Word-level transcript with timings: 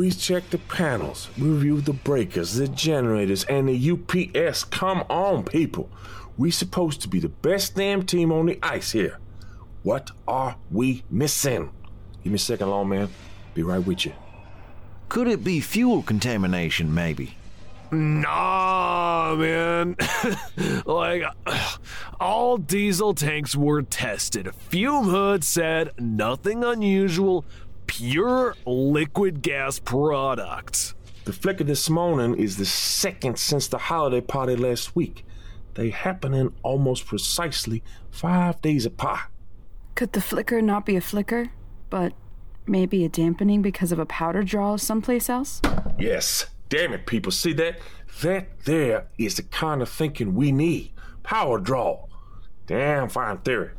We 0.00 0.10
checked 0.10 0.50
the 0.50 0.56
panels, 0.56 1.28
we 1.36 1.50
reviewed 1.50 1.84
the 1.84 1.92
breakers, 1.92 2.54
the 2.54 2.68
generators, 2.68 3.44
and 3.44 3.68
the 3.68 3.90
UPS. 3.90 4.64
Come 4.64 5.04
on, 5.10 5.44
people. 5.44 5.90
We 6.38 6.50
supposed 6.50 7.02
to 7.02 7.08
be 7.08 7.20
the 7.20 7.28
best 7.28 7.74
damn 7.74 8.06
team 8.06 8.32
on 8.32 8.46
the 8.46 8.58
ice 8.62 8.92
here. 8.92 9.18
What 9.82 10.10
are 10.26 10.56
we 10.70 11.02
missing? 11.10 11.70
Give 12.24 12.32
me 12.32 12.36
a 12.36 12.38
second, 12.38 12.70
lawman. 12.70 13.10
Be 13.52 13.62
right 13.62 13.86
with 13.86 14.06
you. 14.06 14.14
Could 15.10 15.28
it 15.28 15.44
be 15.44 15.60
fuel 15.60 16.02
contamination, 16.02 16.94
maybe? 16.94 17.36
Nah, 17.90 19.34
man. 19.36 19.96
like, 20.86 21.24
all 22.18 22.56
diesel 22.56 23.12
tanks 23.12 23.54
were 23.54 23.82
tested. 23.82 24.54
Fume 24.70 25.10
Hood 25.10 25.44
said 25.44 25.90
nothing 25.98 26.64
unusual, 26.64 27.44
pure 27.90 28.54
liquid 28.66 29.42
gas 29.42 29.80
products. 29.80 30.94
The 31.24 31.32
flicker 31.32 31.64
this 31.64 31.90
morning 31.90 32.36
is 32.36 32.56
the 32.56 32.64
second 32.64 33.36
since 33.36 33.66
the 33.66 33.78
holiday 33.78 34.20
party 34.20 34.54
last 34.54 34.94
week. 34.94 35.24
They 35.74 35.90
happen 35.90 36.32
in 36.32 36.52
almost 36.62 37.04
precisely 37.06 37.82
five 38.08 38.62
days 38.62 38.86
apart. 38.86 39.28
Could 39.96 40.12
the 40.12 40.20
flicker 40.20 40.62
not 40.62 40.86
be 40.86 40.94
a 40.94 41.00
flicker, 41.00 41.48
but 41.90 42.12
maybe 42.64 43.04
a 43.04 43.08
dampening 43.08 43.60
because 43.60 43.90
of 43.90 43.98
a 43.98 44.06
power 44.06 44.44
draw 44.44 44.76
someplace 44.76 45.28
else? 45.28 45.60
Yes. 45.98 46.46
Damn 46.68 46.92
it, 46.92 47.06
people. 47.06 47.32
See 47.32 47.52
that? 47.54 47.80
That 48.22 48.60
there 48.66 49.08
is 49.18 49.34
the 49.34 49.42
kind 49.42 49.82
of 49.82 49.88
thinking 49.88 50.36
we 50.36 50.52
need. 50.52 50.92
Power 51.24 51.58
draw. 51.58 52.06
Damn 52.68 53.08
fine 53.08 53.38
theory. 53.38 53.72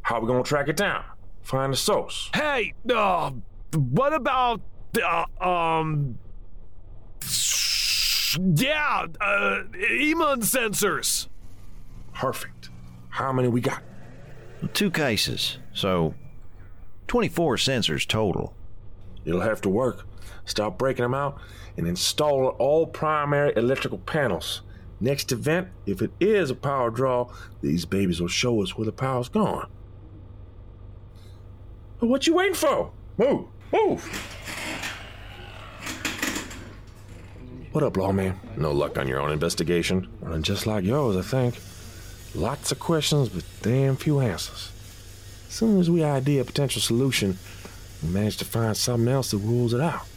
How 0.00 0.20
we 0.20 0.26
gonna 0.26 0.42
track 0.42 0.68
it 0.68 0.76
down? 0.78 1.04
Find 1.42 1.72
the 1.72 1.76
source. 1.76 2.30
Hey, 2.34 2.74
uh, 2.92 3.32
what 3.74 4.14
about, 4.14 4.60
uh, 5.02 5.24
um, 5.40 6.18
yeah, 8.54 9.06
uh, 9.20 9.62
Eamon 9.72 10.38
sensors? 10.42 11.28
Perfect. 12.14 12.70
How 13.10 13.32
many 13.32 13.48
we 13.48 13.60
got? 13.60 13.82
Two 14.72 14.90
cases, 14.90 15.58
so 15.74 16.14
24 17.08 17.56
sensors 17.56 18.06
total. 18.06 18.54
It'll 19.24 19.40
have 19.40 19.60
to 19.62 19.68
work. 19.68 20.06
Start 20.44 20.78
breaking 20.78 21.02
them 21.02 21.14
out 21.14 21.38
and 21.76 21.86
install 21.86 22.48
all 22.58 22.86
primary 22.86 23.52
electrical 23.56 23.98
panels. 23.98 24.62
Next 25.00 25.32
event, 25.32 25.68
if 25.84 26.00
it 26.00 26.12
is 26.20 26.50
a 26.50 26.54
power 26.54 26.90
draw, 26.90 27.28
these 27.60 27.84
babies 27.84 28.20
will 28.20 28.28
show 28.28 28.62
us 28.62 28.76
where 28.76 28.84
the 28.84 28.92
power's 28.92 29.28
gone. 29.28 29.68
But 32.02 32.08
what 32.08 32.26
you 32.26 32.34
waiting 32.34 32.54
for? 32.54 32.90
Move, 33.16 33.46
move. 33.72 34.04
What 37.70 37.84
up, 37.84 37.96
lawman? 37.96 38.40
No 38.56 38.72
luck 38.72 38.98
on 38.98 39.06
your 39.06 39.20
own 39.20 39.30
investigation? 39.30 40.08
Running 40.20 40.42
just 40.42 40.66
like 40.66 40.82
yours, 40.82 41.16
I 41.16 41.22
think. 41.22 41.60
Lots 42.34 42.72
of 42.72 42.80
questions, 42.80 43.28
but 43.28 43.44
damn 43.62 43.94
few 43.94 44.18
answers. 44.18 44.72
As 45.46 45.54
soon 45.54 45.78
as 45.78 45.88
we 45.88 46.02
ID 46.02 46.40
a 46.40 46.44
potential 46.44 46.82
solution, 46.82 47.38
we 48.02 48.08
manage 48.08 48.38
to 48.38 48.44
find 48.44 48.76
something 48.76 49.06
else 49.06 49.30
that 49.30 49.38
rules 49.38 49.72
it 49.72 49.80
out. 49.80 50.08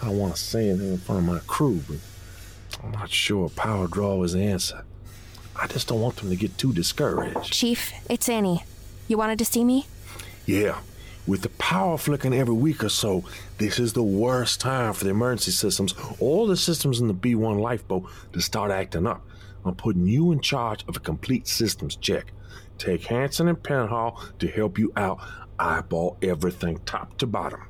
I 0.00 0.04
don't 0.04 0.18
want 0.18 0.36
to 0.36 0.40
say 0.40 0.68
anything 0.68 0.92
in 0.92 0.98
front 0.98 1.22
of 1.22 1.26
my 1.26 1.40
crew, 1.48 1.82
but 1.88 1.98
I'm 2.84 2.92
not 2.92 3.10
sure 3.10 3.48
power 3.48 3.88
draw 3.88 4.22
is 4.22 4.34
the 4.34 4.44
answer. 4.44 4.84
I 5.60 5.66
just 5.66 5.88
don't 5.88 6.00
want 6.00 6.14
them 6.18 6.30
to 6.30 6.36
get 6.36 6.56
too 6.56 6.72
discouraged. 6.72 7.52
Chief, 7.52 7.92
it's 8.08 8.28
Annie. 8.28 8.62
You 9.08 9.18
wanted 9.18 9.40
to 9.40 9.44
see 9.44 9.64
me? 9.64 9.88
Yeah, 10.46 10.78
with 11.26 11.40
the 11.40 11.48
power 11.50 11.96
flicking 11.96 12.34
every 12.34 12.54
week 12.54 12.84
or 12.84 12.90
so, 12.90 13.24
this 13.56 13.78
is 13.78 13.94
the 13.94 14.02
worst 14.02 14.60
time 14.60 14.92
for 14.92 15.04
the 15.04 15.10
emergency 15.10 15.52
systems, 15.52 15.94
all 16.20 16.46
the 16.46 16.56
systems 16.56 17.00
in 17.00 17.08
the 17.08 17.14
B1 17.14 17.60
lifeboat, 17.60 18.10
to 18.32 18.40
start 18.40 18.70
acting 18.70 19.06
up. 19.06 19.26
I'm 19.64 19.74
putting 19.74 20.06
you 20.06 20.32
in 20.32 20.40
charge 20.40 20.84
of 20.86 20.96
a 20.96 21.00
complete 21.00 21.48
systems 21.48 21.96
check. 21.96 22.32
Take 22.76 23.04
Hanson 23.04 23.48
and 23.48 23.62
Penhall 23.62 24.38
to 24.38 24.48
help 24.48 24.78
you 24.78 24.92
out. 24.96 25.18
Eyeball 25.58 26.18
everything 26.20 26.80
top 26.84 27.16
to 27.18 27.26
bottom. 27.26 27.62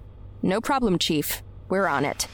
No 0.42 0.60
problem, 0.60 0.98
Chief. 0.98 1.42
We're 1.68 1.86
on 1.86 2.04
it. 2.04 2.26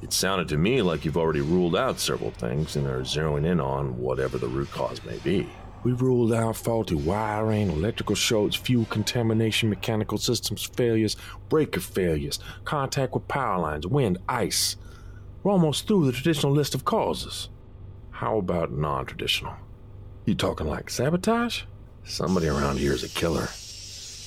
It 0.00 0.12
sounded 0.12 0.48
to 0.48 0.56
me 0.56 0.80
like 0.80 1.04
you've 1.04 1.16
already 1.16 1.40
ruled 1.40 1.76
out 1.76 1.98
several 1.98 2.30
things 2.30 2.76
and 2.76 2.86
are 2.86 3.00
zeroing 3.00 3.44
in 3.44 3.60
on 3.60 3.98
whatever 3.98 4.38
the 4.38 4.48
root 4.48 4.70
cause 4.70 5.04
may 5.04 5.18
be. 5.18 5.48
We've 5.86 6.02
ruled 6.02 6.32
out 6.32 6.56
faulty 6.56 6.96
wiring, 6.96 7.70
electrical 7.70 8.16
shorts, 8.16 8.56
fuel 8.56 8.86
contamination, 8.86 9.70
mechanical 9.70 10.18
systems 10.18 10.64
failures, 10.64 11.16
breaker 11.48 11.78
failures, 11.78 12.40
contact 12.64 13.14
with 13.14 13.28
power 13.28 13.60
lines, 13.60 13.86
wind, 13.86 14.18
ice. 14.28 14.74
We're 15.44 15.52
almost 15.52 15.86
through 15.86 16.06
the 16.06 16.10
traditional 16.10 16.50
list 16.50 16.74
of 16.74 16.84
causes. 16.84 17.50
How 18.10 18.36
about 18.36 18.72
non 18.72 19.06
traditional? 19.06 19.54
You 20.24 20.34
talking 20.34 20.66
like 20.66 20.90
sabotage? 20.90 21.62
Somebody 22.02 22.48
around 22.48 22.80
here 22.80 22.92
is 22.92 23.04
a 23.04 23.08
killer. 23.08 23.48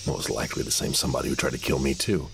Most 0.08 0.30
likely 0.30 0.64
the 0.64 0.72
same 0.72 0.94
somebody 0.94 1.28
who 1.28 1.36
tried 1.36 1.52
to 1.52 1.60
kill 1.60 1.80
me, 1.80 1.94
too. 1.94 2.30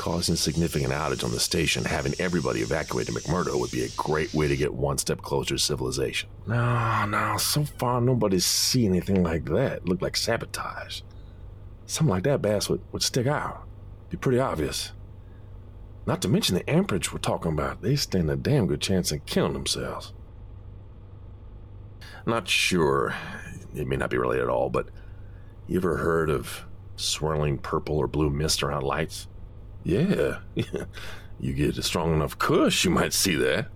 Causing 0.00 0.34
significant 0.34 0.94
outage 0.94 1.22
on 1.22 1.30
the 1.30 1.38
station, 1.38 1.84
having 1.84 2.14
everybody 2.18 2.60
evacuate 2.60 3.06
to 3.08 3.12
McMurdo 3.12 3.60
would 3.60 3.70
be 3.70 3.82
a 3.82 3.88
great 3.98 4.32
way 4.32 4.48
to 4.48 4.56
get 4.56 4.72
one 4.72 4.96
step 4.96 5.20
closer 5.20 5.56
to 5.56 5.58
civilization. 5.58 6.30
No, 6.46 7.04
no, 7.04 7.36
so 7.36 7.64
far 7.64 8.00
nobody's 8.00 8.46
seen 8.46 8.92
anything 8.92 9.22
like 9.22 9.44
that. 9.44 9.86
Look 9.86 10.00
like 10.00 10.16
sabotage. 10.16 11.02
Something 11.84 12.14
like 12.14 12.22
that, 12.22 12.40
Bass, 12.40 12.70
would, 12.70 12.80
would 12.92 13.02
stick 13.02 13.26
out. 13.26 13.68
Be 14.08 14.16
pretty 14.16 14.38
obvious. 14.38 14.92
Not 16.06 16.22
to 16.22 16.28
mention 16.28 16.54
the 16.54 16.70
amperage 16.70 17.12
we're 17.12 17.18
talking 17.18 17.52
about. 17.52 17.82
They 17.82 17.94
stand 17.94 18.30
a 18.30 18.36
damn 18.36 18.68
good 18.68 18.80
chance 18.80 19.12
of 19.12 19.26
killing 19.26 19.52
themselves. 19.52 20.14
Not 22.24 22.48
sure. 22.48 23.14
It 23.74 23.86
may 23.86 23.96
not 23.96 24.08
be 24.08 24.16
related 24.16 24.44
at 24.44 24.48
all, 24.48 24.70
but 24.70 24.88
you 25.66 25.76
ever 25.76 25.98
heard 25.98 26.30
of 26.30 26.64
swirling 26.96 27.58
purple 27.58 27.98
or 27.98 28.06
blue 28.06 28.30
mist 28.30 28.62
around 28.62 28.84
lights? 28.84 29.26
Yeah. 29.84 30.38
you 31.40 31.52
get 31.54 31.78
a 31.78 31.82
strong 31.82 32.12
enough 32.12 32.38
cush, 32.38 32.84
you 32.84 32.90
might 32.90 33.12
see 33.12 33.34
that. 33.36 33.66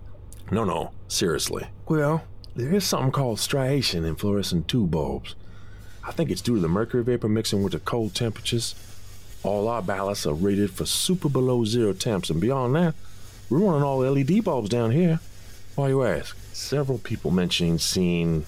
No, 0.51 0.63
no, 0.63 0.91
seriously. 1.07 1.67
Well, 1.87 2.23
there 2.55 2.73
is 2.73 2.85
something 2.85 3.11
called 3.11 3.39
striation 3.39 4.05
in 4.05 4.15
fluorescent 4.15 4.67
tube 4.67 4.91
bulbs. 4.91 5.35
I 6.03 6.11
think 6.11 6.29
it's 6.29 6.41
due 6.41 6.55
to 6.55 6.61
the 6.61 6.67
mercury 6.67 7.03
vapor 7.03 7.27
mixing 7.27 7.63
with 7.63 7.73
the 7.73 7.79
cold 7.79 8.13
temperatures. 8.13 8.75
All 9.43 9.67
our 9.67 9.81
ballasts 9.81 10.29
are 10.29 10.33
rated 10.33 10.71
for 10.71 10.85
super 10.85 11.29
below 11.29 11.65
zero 11.65 11.93
temps, 11.93 12.29
and 12.29 12.39
beyond 12.39 12.75
that, 12.75 12.95
we're 13.49 13.59
running 13.59 13.83
all 13.83 13.99
LED 13.99 14.43
bulbs 14.43 14.69
down 14.69 14.91
here. 14.91 15.19
Why 15.75 15.89
you 15.89 16.03
ask? 16.03 16.37
Several 16.53 16.97
people 16.99 17.31
mentioning 17.31 17.79
seeing. 17.79 18.45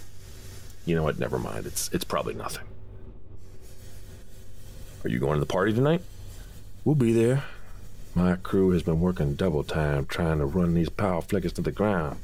You 0.86 0.96
know 0.96 1.04
what? 1.04 1.20
Never 1.20 1.38
mind. 1.38 1.66
It's 1.66 1.90
it's 1.92 2.04
probably 2.06 2.34
nothing. 2.34 2.66
Are 5.04 5.10
you 5.10 5.20
going 5.20 5.34
to 5.34 5.40
the 5.40 5.46
party 5.46 5.74
tonight? 5.74 6.02
We'll 6.88 6.96
be 6.96 7.12
there. 7.12 7.44
My 8.16 8.38
crew 8.38 8.70
has 8.70 8.82
been 8.82 9.02
working 9.02 9.36
double 9.36 9.66
time 9.66 10.06
trying 10.06 10.38
to 10.40 10.46
run 10.46 10.74
these 10.74 10.88
power 10.88 11.22
flickers 11.22 11.52
to 11.54 11.62
the 11.62 11.74
ground. 11.74 12.18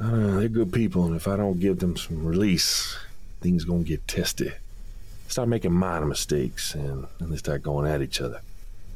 Uh, 0.00 0.38
they're 0.38 0.48
good 0.48 0.72
people, 0.72 1.04
and 1.04 1.14
if 1.14 1.28
I 1.28 1.36
don't 1.36 1.60
give 1.60 1.80
them 1.80 1.98
some 1.98 2.24
release, 2.24 2.96
things 3.42 3.66
gonna 3.66 3.82
get 3.82 4.08
testy. 4.08 4.52
Start 5.28 5.50
making 5.50 5.74
minor 5.74 6.06
mistakes, 6.06 6.74
and 6.74 7.08
then 7.18 7.28
they 7.28 7.36
start 7.36 7.62
going 7.62 7.86
at 7.86 8.00
each 8.00 8.22
other. 8.22 8.40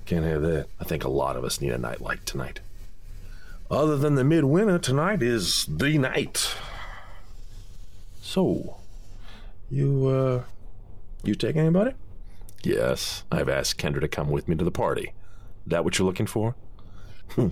Can't 0.06 0.25
have 0.25 0.41
that. 0.41 0.69
I 0.81 0.85
think 0.85 1.05
a 1.05 1.11
lot 1.11 1.37
of 1.37 1.44
us 1.44 1.61
need 1.61 1.73
a 1.75 1.76
night 1.76 2.00
like 2.00 2.25
tonight. 2.25 2.61
Other 3.71 3.99
than 3.99 4.15
the 4.15 4.25
midwinter, 4.25 4.79
tonight 4.79 5.23
is 5.23 5.67
the 5.67 5.99
night. 5.99 6.55
So, 8.23 8.79
you, 9.71 10.06
uh, 10.06 10.44
you 11.25 11.35
take 11.35 11.56
anybody? 11.56 11.93
Yes, 12.64 13.25
I've 13.31 13.50
asked 13.50 13.78
Kendra 13.78 14.00
to 14.00 14.08
come 14.08 14.31
with 14.31 14.49
me 14.49 14.56
to 14.56 14.64
the 14.64 14.70
party. 14.70 15.12
That 15.66 15.84
what 15.84 15.99
you're 15.99 16.06
looking 16.06 16.26
for? 16.26 16.55
Hmm. 17.31 17.49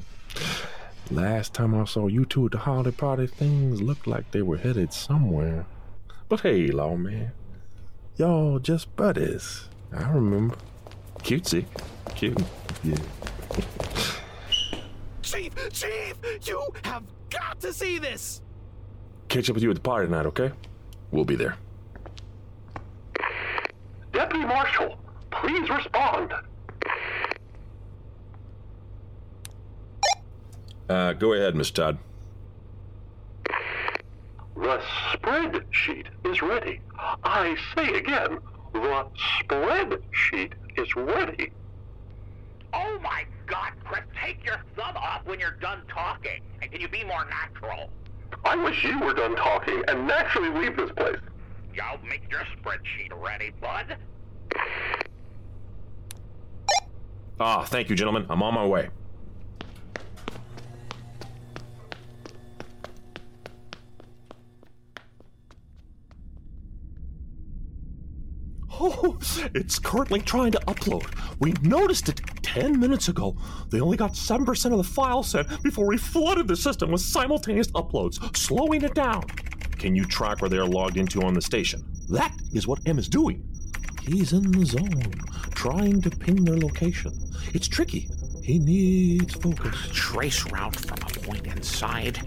Last 1.11 1.53
time 1.53 1.75
I 1.75 1.85
saw 1.85 2.06
you 2.06 2.25
two 2.25 2.47
at 2.47 2.53
the 2.53 2.59
holiday 2.59 2.93
party, 2.93 3.26
things 3.26 3.82
looked 3.82 4.06
like 4.06 4.31
they 4.31 4.41
were 4.41 4.56
headed 4.56 4.94
somewhere. 4.94 5.67
But 6.31 6.41
hey, 6.41 6.69
lawman, 6.69 7.32
y'all 8.17 8.59
just 8.59 8.97
buddies. 8.97 9.69
I 9.94 10.09
remember. 10.11 10.56
Cutesy. 11.19 11.67
Cute. 12.14 12.38
Yeah. 12.82 12.97
Chief, 15.20 15.53
Chief, 15.73 16.14
you 16.47 16.69
have 16.85 17.03
got 17.29 17.61
to 17.61 17.73
see 17.73 17.99
this. 17.99 18.41
Catch 19.29 19.50
up 19.50 19.55
with 19.55 19.62
you 19.62 19.70
at 19.70 19.76
the 19.76 19.82
party 19.82 20.06
tonight, 20.06 20.26
okay? 20.26 20.53
We'll 21.11 21.25
be 21.26 21.37
there. 21.37 21.56
Deputy 24.12 24.44
Marshal, 24.44 24.99
please 25.32 25.69
respond. 25.69 26.32
Uh, 30.88 31.12
go 31.14 31.32
ahead, 31.32 31.55
Miss 31.55 31.70
Todd. 31.70 31.99
The 34.55 34.81
spreadsheet 35.12 36.06
is 36.25 36.43
ready. 36.43 36.81
I 37.25 37.56
say 37.75 37.94
again, 37.94 38.38
the 38.73 39.06
spreadsheet 39.40 40.52
is 40.76 40.94
ready. 40.94 41.50
Oh 42.75 42.99
my 43.02 43.25
god, 43.46 43.73
Chris, 43.85 44.02
take 44.23 44.44
your 44.44 44.61
thumb 44.76 44.96
off 44.96 45.25
when 45.25 45.40
you're 45.40 45.56
done 45.61 45.82
talking. 45.88 46.43
And 46.61 46.70
can 46.70 46.81
you 46.81 46.88
be 46.88 47.05
more 47.05 47.25
natural? 47.25 47.90
I 48.44 48.56
wish 48.56 48.85
you 48.85 48.99
were 49.00 49.14
done 49.14 49.37
talking 49.37 49.82
and 49.88 50.06
naturally 50.06 50.50
leave 50.50 50.76
this 50.76 50.90
place. 50.93 51.20
Yo, 51.75 51.82
make 52.08 52.23
your 52.31 52.43
spreadsheet 52.56 53.12
ready, 53.14 53.52
bud. 53.61 53.96
Ah, 57.44 57.65
thank 57.65 57.91
you, 57.91 57.97
gentlemen. 57.97 58.25
I'm 58.31 58.41
on 58.41 58.55
my 58.55 58.65
way. 58.65 58.89
Oh, 68.81 69.19
it's 69.55 69.81
currently 69.81 70.21
trying 70.21 70.53
to 70.53 70.61
upload. 70.61 71.05
We 71.41 71.53
noticed 71.62 72.09
it 72.09 72.21
10 72.43 72.79
minutes 72.79 73.09
ago. 73.09 73.37
They 73.71 73.81
only 73.81 73.97
got 73.97 74.12
7% 74.12 74.71
of 74.71 74.79
the 74.79 74.85
file 74.85 75.25
sent 75.25 75.62
before 75.65 75.87
we 75.87 75.97
flooded 75.97 76.47
the 76.47 76.56
system 76.56 76.93
with 76.93 77.00
simultaneous 77.00 77.73
uploads, 77.73 78.37
slowing 78.37 78.83
it 78.83 78.95
down. 78.95 79.23
Can 79.79 79.97
you 79.97 80.05
track 80.05 80.41
where 80.41 80.49
they 80.49 80.59
are 80.59 80.67
logged 80.67 80.97
into 80.97 81.23
on 81.23 81.35
the 81.35 81.43
station? 81.43 81.85
That 82.09 82.33
is 82.53 82.69
what 82.69 82.79
M 82.87 83.00
is 83.00 83.09
doing. 83.09 83.51
He's 84.06 84.32
in 84.32 84.50
the 84.50 84.66
zone, 84.66 85.12
trying 85.54 86.00
to 86.02 86.10
ping 86.10 86.44
their 86.44 86.56
location. 86.56 87.12
It's 87.54 87.69
tricky. 87.69 88.08
He 88.43 88.58
needs 88.58 89.34
focus. 89.34 89.76
Trace 89.93 90.44
route 90.50 90.75
from 90.75 90.99
a 90.99 91.06
point 91.20 91.46
inside. 91.46 92.19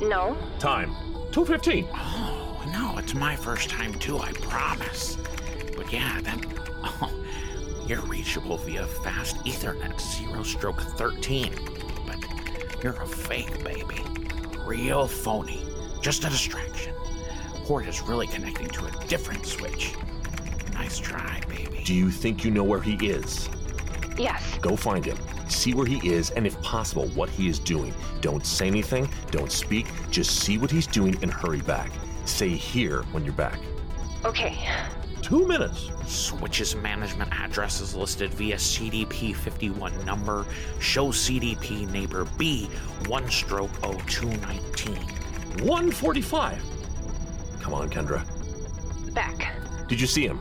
No. 0.00 0.36
Time. 0.58 0.90
2.15. 1.30 1.88
Oh, 1.94 2.62
no, 2.72 2.98
it's 2.98 3.14
my 3.14 3.34
first 3.34 3.70
time 3.70 3.94
too, 3.94 4.18
I 4.18 4.32
promise. 4.32 5.16
But 5.76 5.92
yeah, 5.92 6.20
that. 6.22 6.44
Oh, 7.00 7.10
you're 7.86 8.02
reachable 8.02 8.58
via 8.58 8.86
fast 8.86 9.36
Ethernet 9.46 9.98
0 9.98 10.42
stroke 10.42 10.82
13. 10.82 11.54
But 12.84 12.96
you're 12.96 13.02
a 13.02 13.06
fake, 13.06 13.64
baby. 13.64 14.02
Real 14.66 15.08
phony. 15.08 15.62
Just 16.02 16.24
a 16.24 16.28
distraction. 16.28 16.94
Port 17.64 17.86
is 17.86 18.02
really 18.02 18.26
connecting 18.26 18.68
to 18.68 18.84
a 18.84 19.06
different 19.06 19.46
switch. 19.46 19.94
Nice 20.74 20.98
try, 20.98 21.40
baby. 21.48 21.82
Do 21.84 21.94
you 21.94 22.10
think 22.10 22.44
you 22.44 22.50
know 22.50 22.62
where 22.62 22.82
he 22.82 22.94
is? 23.06 23.48
Yes. 24.18 24.58
Go 24.58 24.76
find 24.76 25.02
him. 25.02 25.16
See 25.48 25.72
where 25.72 25.86
he 25.86 26.06
is, 26.06 26.30
and 26.32 26.46
if 26.46 26.60
possible, 26.60 27.06
what 27.08 27.30
he 27.30 27.48
is 27.48 27.58
doing. 27.58 27.94
Don't 28.20 28.44
say 28.44 28.66
anything, 28.66 29.08
don't 29.30 29.50
speak, 29.50 29.86
just 30.10 30.40
see 30.40 30.58
what 30.58 30.70
he's 30.70 30.86
doing 30.86 31.16
and 31.22 31.32
hurry 31.32 31.62
back. 31.62 31.90
Say 32.26 32.50
here 32.50 33.02
when 33.12 33.24
you're 33.24 33.32
back. 33.32 33.60
Okay. 34.26 34.58
Two 35.24 35.48
minutes. 35.48 35.88
Switches 36.06 36.76
management 36.76 37.32
address 37.32 37.80
is 37.80 37.94
listed 37.94 38.34
via 38.34 38.56
CDP 38.56 39.34
51 39.34 40.04
number. 40.04 40.44
Show 40.80 41.06
CDP 41.06 41.90
neighbor 41.90 42.26
B 42.36 42.68
1 43.06 43.30
stroke 43.30 43.70
0219. 44.06 44.96
145. 45.66 46.62
Come 47.58 47.72
on, 47.72 47.88
Kendra. 47.88 48.22
Back. 49.14 49.56
Did 49.88 49.98
you 49.98 50.06
see 50.06 50.26
him? 50.26 50.38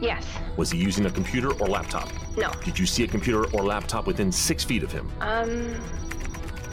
Yes. 0.00 0.24
Was 0.56 0.70
he 0.70 0.78
using 0.78 1.06
a 1.06 1.10
computer 1.10 1.52
or 1.54 1.66
laptop? 1.66 2.08
No. 2.36 2.52
Did 2.64 2.78
you 2.78 2.86
see 2.86 3.02
a 3.02 3.08
computer 3.08 3.50
or 3.50 3.64
laptop 3.64 4.06
within 4.06 4.30
six 4.30 4.62
feet 4.62 4.84
of 4.84 4.92
him? 4.92 5.10
Um, 5.20 5.72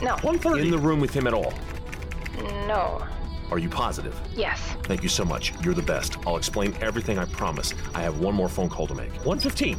no. 0.00 0.12
130. 0.22 0.62
In 0.62 0.70
the 0.70 0.78
room 0.78 1.00
with 1.00 1.12
him 1.12 1.26
at 1.26 1.34
all? 1.34 1.52
No. 2.68 3.04
Are 3.50 3.58
you 3.58 3.68
positive? 3.68 4.18
Yes. 4.36 4.60
Thank 4.82 5.02
you 5.02 5.08
so 5.08 5.24
much. 5.24 5.52
You're 5.62 5.74
the 5.74 5.82
best. 5.82 6.18
I'll 6.26 6.36
explain 6.36 6.74
everything 6.80 7.18
I 7.18 7.24
promise. 7.24 7.74
I 7.94 8.02
have 8.02 8.20
one 8.20 8.34
more 8.34 8.48
phone 8.48 8.68
call 8.68 8.86
to 8.86 8.94
make. 8.94 9.12
115. 9.24 9.78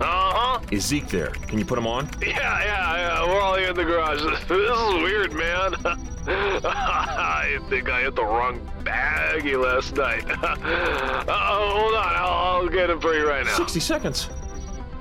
Uh-huh. 0.00 0.60
Is 0.70 0.86
Zeke 0.86 1.08
there? 1.08 1.28
Can 1.28 1.58
you 1.58 1.64
put 1.64 1.76
him 1.76 1.86
on? 1.86 2.08
Yeah, 2.22 2.28
yeah, 2.28 2.96
yeah. 2.96 3.26
We're 3.26 3.40
all 3.40 3.56
here 3.56 3.70
in 3.70 3.76
the 3.76 3.84
garage. 3.84 4.22
This, 4.22 4.40
this 4.48 4.78
is 4.78 4.94
weird, 5.02 5.32
man. 5.32 5.74
I 6.26 7.58
think 7.68 7.90
I 7.90 8.02
hit 8.02 8.14
the 8.14 8.24
wrong 8.24 8.60
baggie 8.84 9.60
last 9.60 9.96
night. 9.96 10.24
uh, 10.30 11.26
hold 11.28 11.94
on. 11.94 12.14
I'll, 12.14 12.62
I'll 12.62 12.68
get 12.68 12.90
him 12.90 13.00
for 13.00 13.14
you 13.14 13.28
right 13.28 13.44
now. 13.44 13.56
60 13.56 13.80
seconds. 13.80 14.28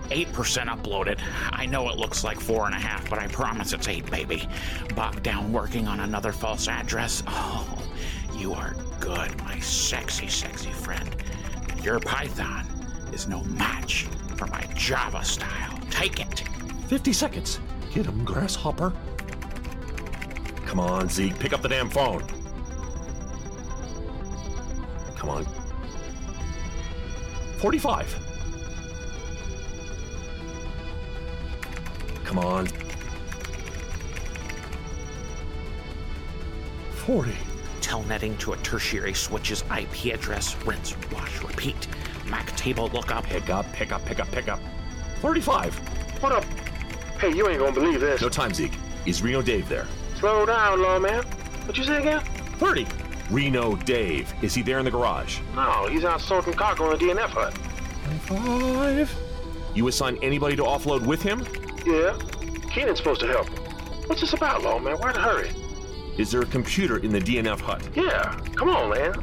8% 0.10 0.26
uploaded. 0.68 1.20
I 1.52 1.66
know 1.66 1.90
it 1.90 1.98
looks 1.98 2.24
like 2.24 2.40
four 2.40 2.66
and 2.66 2.76
a 2.76 2.80
half, 2.80 3.10
but 3.10 3.20
I 3.20 3.28
promise 3.28 3.74
it's 3.74 3.88
eight, 3.88 4.10
baby. 4.10 4.48
Bogged 4.96 5.24
down 5.24 5.52
working 5.54 5.88
on 5.88 6.00
another 6.00 6.32
false 6.32 6.68
address. 6.68 7.24
Oh, 7.28 7.68
you 8.36 8.54
are 8.54 8.76
good, 9.00 9.38
my 9.44 9.60
sexy, 9.60 10.28
sexy 10.28 10.72
friend. 10.72 11.16
Your 11.84 12.00
Python 12.00 12.66
is 13.14 13.28
no 13.28 13.44
match 13.44 14.04
for 14.36 14.48
my 14.48 14.62
Java 14.76 15.24
style. 15.24 15.80
Take 15.90 16.20
it. 16.20 16.44
50 16.88 17.14
seconds. 17.14 17.60
Get 17.94 18.06
him, 18.06 18.24
grasshopper. 18.24 18.94
Come 20.66 20.80
on, 20.80 21.10
Zeke. 21.10 21.38
Pick 21.40 21.54
up 21.54 21.62
the 21.62 21.70
damn 21.70 21.90
phone. 21.90 22.24
Come 25.16 25.30
on. 25.30 25.46
45. 27.58 28.29
Come 32.40 32.48
on. 32.48 32.68
40. 37.06 37.32
Telnetting 37.82 38.40
to 38.40 38.54
a 38.54 38.58
tertiary 38.58 39.14
switch's 39.14 39.64
IP 39.64 40.14
address. 40.14 40.56
Rinse, 40.66 40.96
wash, 41.12 41.44
repeat. 41.44 41.88
MAC 42.30 42.56
table 42.56 42.90
lookup. 42.94 43.26
Pick 43.26 43.50
up, 43.50 43.72
pick 43.74 43.92
up, 43.92 44.06
pick 44.06 44.22
up, 44.22 44.32
pick 44.32 44.48
up. 44.48 44.62
35. 45.18 45.76
What 46.22 46.32
up? 46.32 46.46
Hey, 47.20 47.36
you 47.36 47.50
ain't 47.50 47.60
gonna 47.60 47.74
believe 47.74 48.00
this. 48.00 48.22
No 48.22 48.30
time, 48.30 48.54
Zeke. 48.54 48.78
Is 49.06 49.22
Reno 49.22 49.42
Dave 49.42 49.68
there? 49.68 49.88
Slow 50.18 50.46
down, 50.46 50.82
lawman. 50.82 51.26
What 51.66 51.78
you 51.78 51.84
say 51.84 51.98
again? 51.98 52.22
30. 52.58 52.88
Reno 53.32 53.76
Dave. 53.76 54.34
Is 54.42 54.56
he 54.56 54.62
there 54.62 54.80
in 54.80 54.86
the 54.86 54.92
garage? 54.92 55.40
No, 55.56 55.88
he's 55.88 56.06
out 56.06 56.22
sorting 56.22 56.54
cargo 56.54 56.92
in 56.92 57.00
the 57.00 57.06
DNF 57.06 57.32
hut. 57.32 57.58
5. 58.28 59.16
You 59.76 59.90
assign 59.90 60.18
anybody 60.22 60.56
to 60.56 60.64
offload 60.64 61.06
with 61.06 61.22
him? 61.22 61.46
Yeah. 61.86 62.18
Keenan's 62.70 62.98
supposed 62.98 63.22
to 63.22 63.28
help. 63.28 63.48
What's 64.08 64.22
this 64.22 64.34
about, 64.34 64.64
lawman? 64.64 64.98
Why 64.98 65.12
the 65.12 65.20
hurry? 65.20 65.52
Is 66.18 66.32
there 66.32 66.42
a 66.42 66.46
computer 66.46 66.98
in 66.98 67.12
the 67.12 67.20
DNF 67.20 67.60
hut? 67.60 67.82
Yeah, 67.96 68.36
come 68.56 68.70
on, 68.70 68.90
man. 68.90 69.14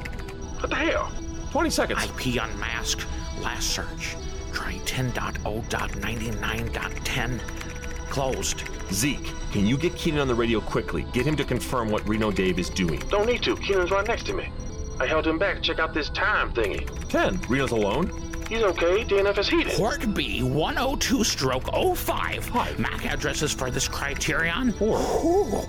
What 0.60 0.70
the 0.70 0.76
hell? 0.76 1.10
20 1.50 1.70
seconds. 1.70 2.04
IP 2.04 2.40
unmasked. 2.42 3.06
Last 3.40 3.70
search. 3.70 4.16
Try 4.52 4.74
10.0.99.10. 4.86 7.40
Closed. 8.08 8.62
Zeke, 8.92 9.30
can 9.52 9.66
you 9.66 9.76
get 9.76 9.94
Keenan 9.96 10.20
on 10.20 10.28
the 10.28 10.34
radio 10.34 10.60
quickly? 10.60 11.04
Get 11.12 11.26
him 11.26 11.36
to 11.36 11.44
confirm 11.44 11.90
what 11.90 12.06
Reno 12.08 12.30
Dave 12.30 12.58
is 12.58 12.70
doing. 12.70 13.00
Don't 13.10 13.26
need 13.26 13.42
to. 13.42 13.56
Keenan's 13.56 13.90
right 13.90 14.06
next 14.06 14.24
to 14.26 14.32
me. 14.32 14.48
I 14.98 15.06
held 15.06 15.26
him 15.26 15.38
back 15.38 15.56
to 15.56 15.62
check 15.62 15.78
out 15.78 15.92
this 15.92 16.08
time 16.10 16.52
thingy. 16.52 16.88
10. 17.08 17.40
Reno's 17.48 17.72
alone? 17.72 18.10
He's 18.48 18.62
okay. 18.62 19.04
DNF 19.04 19.38
is 19.38 19.48
heated. 19.48 19.72
Port 19.72 20.14
B 20.14 20.42
102 20.42 21.24
stroke 21.24 21.74
05. 21.74 22.44
Five. 22.44 22.78
MAC 22.78 23.06
addresses 23.06 23.52
for 23.52 23.70
this 23.70 23.88
criterion? 23.88 24.72
Four. 24.72 24.98
Ooh, 24.98 25.62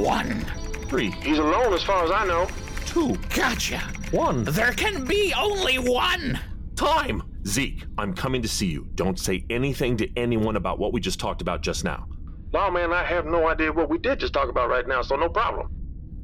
one. 0.00 0.44
3. 0.88 1.10
He's 1.10 1.38
alone 1.38 1.72
as 1.72 1.82
far 1.82 2.04
as 2.04 2.10
I 2.10 2.26
know. 2.26 2.48
2. 2.86 3.16
Gotcha. 3.34 3.78
1. 4.10 4.44
There 4.44 4.72
can 4.72 5.04
be 5.04 5.32
only 5.36 5.78
one. 5.78 6.38
Time! 6.76 7.22
Zeke, 7.46 7.84
I'm 7.98 8.14
coming 8.14 8.42
to 8.42 8.48
see 8.48 8.66
you. 8.66 8.88
Don't 8.94 9.18
say 9.18 9.44
anything 9.50 9.96
to 9.98 10.08
anyone 10.16 10.56
about 10.56 10.78
what 10.78 10.92
we 10.92 11.00
just 11.00 11.20
talked 11.20 11.40
about 11.40 11.62
just 11.62 11.84
now. 11.84 12.06
Lawman, 12.52 12.92
I 12.92 13.04
have 13.04 13.26
no 13.26 13.48
idea 13.48 13.72
what 13.72 13.88
we 13.88 13.98
did 13.98 14.20
just 14.20 14.32
talk 14.32 14.48
about 14.48 14.70
right 14.70 14.86
now, 14.86 15.02
so 15.02 15.16
no 15.16 15.28
problem. 15.28 15.68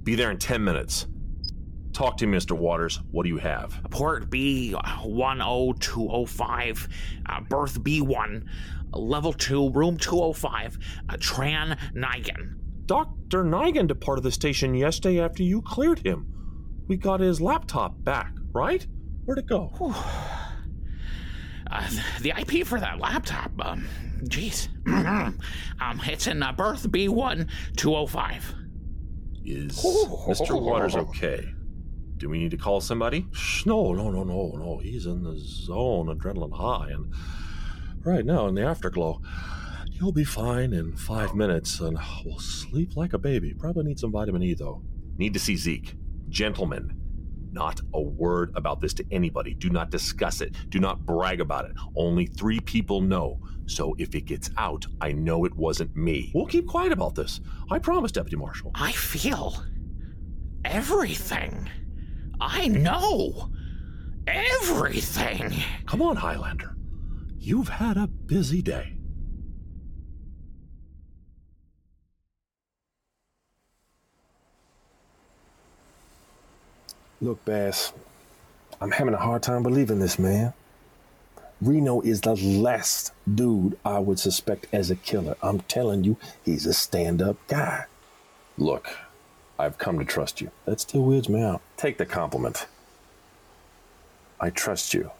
Be 0.03 0.15
there 0.15 0.31
in 0.31 0.39
10 0.39 0.63
minutes. 0.63 1.07
Talk 1.93 2.17
to 2.19 2.27
me, 2.27 2.39
Mr. 2.39 2.57
Waters. 2.57 3.01
What 3.11 3.25
do 3.25 3.29
you 3.29 3.39
have? 3.39 3.81
Port 3.91 4.31
B 4.31 4.73
10205. 4.73 6.89
Uh, 7.27 7.41
berth 7.49 7.81
B1. 7.81 8.47
Level 8.93 9.33
2, 9.33 9.71
room 9.71 9.97
205. 9.97 10.79
Uh, 11.09 11.15
Tran 11.15 11.79
Nigan. 11.95 12.57
Dr. 12.87 13.45
Nigan 13.45 13.87
departed 13.87 14.23
the 14.23 14.33
station 14.33 14.75
yesterday 14.75 15.21
after 15.21 15.43
you 15.43 15.63
cleared 15.63 16.01
him. 16.01 16.27
We 16.89 16.97
got 16.97 17.21
his 17.21 17.41
laptop 17.41 18.03
back, 18.03 18.33
right? 18.53 18.85
Where'd 19.25 19.39
it 19.39 19.47
go? 19.47 19.73
Uh, 21.71 21.89
the 22.21 22.33
IP 22.37 22.67
for 22.67 22.81
that 22.81 22.99
laptop, 22.99 23.53
um, 23.65 23.87
jeez. 24.25 24.67
um, 25.81 26.01
it's 26.05 26.27
in 26.27 26.43
uh, 26.43 26.51
berth 26.51 26.91
B1 26.91 27.49
205. 27.77 28.55
Is 29.45 29.81
Mr. 29.81 30.61
Waters 30.61 30.97
okay? 30.97 31.55
Do 32.21 32.29
we 32.29 32.39
need 32.39 32.51
to 32.51 32.59
call 32.59 32.83
somebody? 32.83 33.27
Shh, 33.33 33.65
no, 33.65 33.95
no, 33.95 34.11
no, 34.11 34.23
no, 34.23 34.53
no. 34.55 34.79
He's 34.79 35.07
in 35.07 35.23
the 35.23 35.39
zone, 35.39 36.15
adrenaline 36.15 36.53
high, 36.53 36.91
and 36.91 37.15
right 38.05 38.27
now 38.27 38.47
in 38.47 38.55
the 38.55 38.63
afterglow. 38.63 39.23
He'll 39.93 40.13
be 40.13 40.25
fine 40.25 40.75
in 40.75 40.97
five 40.97 41.35
minutes 41.35 41.81
and 41.81 41.99
will 42.25 42.39
sleep 42.39 42.95
like 42.95 43.15
a 43.15 43.19
baby. 43.19 43.55
Probably 43.55 43.85
need 43.85 43.99
some 43.99 44.13
vitamin 44.13 44.43
E, 44.43 44.53
though. 44.53 44.83
Need 45.17 45.33
to 45.33 45.41
see 45.41 45.57
Zeke. 45.57 45.97
Gentlemen, 46.29 46.95
not 47.53 47.81
a 47.95 48.03
word 48.03 48.53
about 48.55 48.81
this 48.81 48.93
to 48.95 49.05
anybody. 49.11 49.55
Do 49.55 49.71
not 49.71 49.91
discuss 49.91 50.43
it. 50.43 50.55
Do 50.69 50.79
not 50.79 51.07
brag 51.07 51.41
about 51.41 51.65
it. 51.65 51.73
Only 51.97 52.27
three 52.27 52.61
people 52.61 53.01
know. 53.01 53.41
So 53.65 53.95
if 53.99 54.15
it 54.15 54.27
gets 54.27 54.51
out, 54.59 54.85
I 55.01 55.13
know 55.13 55.47
it 55.47 55.55
wasn't 55.55 55.97
me. 55.97 56.33
We'll 56.35 56.47
keep 56.47 56.67
quiet 56.67 56.93
about 56.93 57.15
this. 57.15 57.41
I 57.71 57.79
promise, 57.79 58.13
Deputy 58.13 58.37
Marshal. 58.37 58.73
I 58.75 58.93
feel 58.93 59.63
everything. 60.67 61.71
I 62.41 62.69
know 62.69 63.51
everything. 64.27 65.53
Come 65.87 66.03
on, 66.03 66.17
Highlander. 66.17 66.75
You've 67.39 67.69
had 67.69 67.97
a 67.97 68.07
busy 68.07 68.63
day. 68.63 68.95
Look, 77.23 77.45
Bass, 77.45 77.93
I'm 78.81 78.91
having 78.91 79.13
a 79.13 79.19
hard 79.19 79.43
time 79.43 79.63
believing 79.63 79.99
this, 79.99 80.19
man. 80.19 80.55
Reno 81.61 82.01
is 82.01 82.23
the 82.23 82.35
last 82.35 83.13
dude 83.35 83.77
I 83.85 83.99
would 83.99 84.19
suspect 84.19 84.67
as 84.73 84.91
a 84.91 84.97
killer. 84.97 85.37
I'm 85.43 85.61
telling 85.61 86.05
you, 86.05 86.17
he's 86.43 86.65
a 86.65 86.73
stand 86.73 87.21
up 87.21 87.37
guy. 87.47 87.85
Look, 88.57 88.89
I've 89.61 89.77
come 89.77 89.99
to 89.99 90.07
trust 90.07 90.41
you. 90.41 90.51
That 90.65 90.81
still 90.81 91.03
weirds 91.03 91.29
me 91.29 91.43
out. 91.43 91.61
Take 91.77 91.99
the 91.99 92.07
compliment. 92.07 92.67
I 94.41 94.49
trust 94.49 94.95
you, 94.95 95.11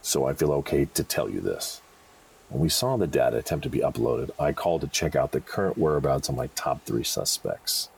so 0.00 0.24
I 0.24 0.32
feel 0.32 0.52
okay 0.52 0.86
to 0.86 1.04
tell 1.04 1.28
you 1.28 1.40
this. 1.40 1.82
When 2.48 2.62
we 2.62 2.70
saw 2.70 2.96
the 2.96 3.06
data 3.06 3.36
attempt 3.36 3.64
to 3.64 3.68
be 3.68 3.80
uploaded, 3.80 4.30
I 4.38 4.52
called 4.52 4.80
to 4.80 4.88
check 4.88 5.14
out 5.14 5.32
the 5.32 5.40
current 5.40 5.76
whereabouts 5.76 6.30
of 6.30 6.34
my 6.34 6.46
top 6.54 6.84
three 6.86 7.04
suspects. 7.04 7.90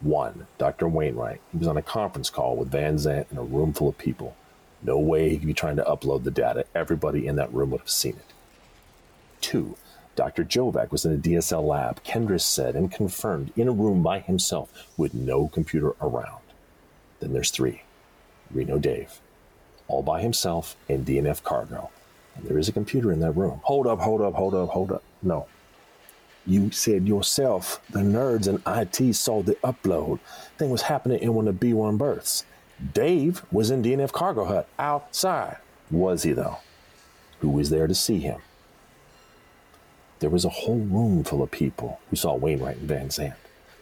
One, 0.00 0.46
Dr. 0.56 0.88
Wainwright. 0.88 1.42
He 1.52 1.58
was 1.58 1.68
on 1.68 1.76
a 1.76 1.82
conference 1.82 2.30
call 2.30 2.56
with 2.56 2.70
Van 2.70 2.96
Zant 2.96 3.30
in 3.30 3.36
a 3.36 3.42
room 3.42 3.74
full 3.74 3.90
of 3.90 3.98
people. 3.98 4.34
No 4.82 4.98
way 4.98 5.28
he 5.28 5.36
could 5.36 5.46
be 5.46 5.54
trying 5.54 5.76
to 5.76 5.84
upload 5.84 6.24
the 6.24 6.30
data. 6.30 6.64
Everybody 6.74 7.26
in 7.26 7.36
that 7.36 7.52
room 7.52 7.70
would 7.72 7.82
have 7.82 7.90
seen 7.90 8.14
it. 8.14 8.32
Two, 9.42 9.76
Dr. 10.16 10.44
Jovac 10.44 10.90
was 10.90 11.04
in 11.04 11.12
a 11.12 11.18
DSL 11.18 11.62
lab, 11.62 12.02
Kendra 12.02 12.40
said 12.40 12.74
and 12.74 12.90
confirmed, 12.90 13.52
in 13.54 13.68
a 13.68 13.72
room 13.72 14.02
by 14.02 14.18
himself 14.18 14.88
with 14.96 15.14
no 15.14 15.48
computer 15.48 15.92
around. 16.00 16.42
Then 17.20 17.32
there's 17.32 17.50
three 17.50 17.82
Reno 18.50 18.78
Dave, 18.78 19.20
all 19.88 20.02
by 20.02 20.22
himself 20.22 20.76
in 20.88 21.04
DNF 21.04 21.42
cargo. 21.42 21.90
And 22.34 22.46
there 22.46 22.58
is 22.58 22.68
a 22.68 22.72
computer 22.72 23.12
in 23.12 23.20
that 23.20 23.32
room. 23.32 23.60
Hold 23.64 23.86
up, 23.86 24.00
hold 24.00 24.22
up, 24.22 24.34
hold 24.34 24.54
up, 24.54 24.70
hold 24.70 24.90
up. 24.90 25.02
No. 25.22 25.46
You 26.46 26.70
said 26.70 27.06
yourself 27.06 27.82
the 27.90 28.00
nerds 28.00 28.46
in 28.46 28.62
IT 28.66 29.14
saw 29.14 29.42
the 29.42 29.56
upload. 29.56 30.20
Thing 30.58 30.70
was 30.70 30.82
happening 30.82 31.20
in 31.20 31.34
one 31.34 31.48
of 31.48 31.58
the 31.58 31.72
B1 31.72 31.98
berths. 31.98 32.44
Dave 32.94 33.42
was 33.50 33.70
in 33.70 33.82
DNF 33.82 34.12
cargo 34.12 34.44
hut 34.44 34.68
outside. 34.78 35.58
Was 35.90 36.22
he, 36.22 36.32
though? 36.32 36.58
Who 37.40 37.50
was 37.50 37.70
there 37.70 37.86
to 37.86 37.94
see 37.94 38.20
him? 38.20 38.40
There 40.18 40.30
was 40.30 40.44
a 40.44 40.50
whole 40.50 40.78
room 40.78 41.24
full 41.24 41.42
of 41.42 41.50
people 41.50 42.00
who 42.08 42.16
saw 42.16 42.34
Wainwright 42.34 42.78
and 42.78 42.88
Van 42.88 43.10
Zandt, 43.10 43.34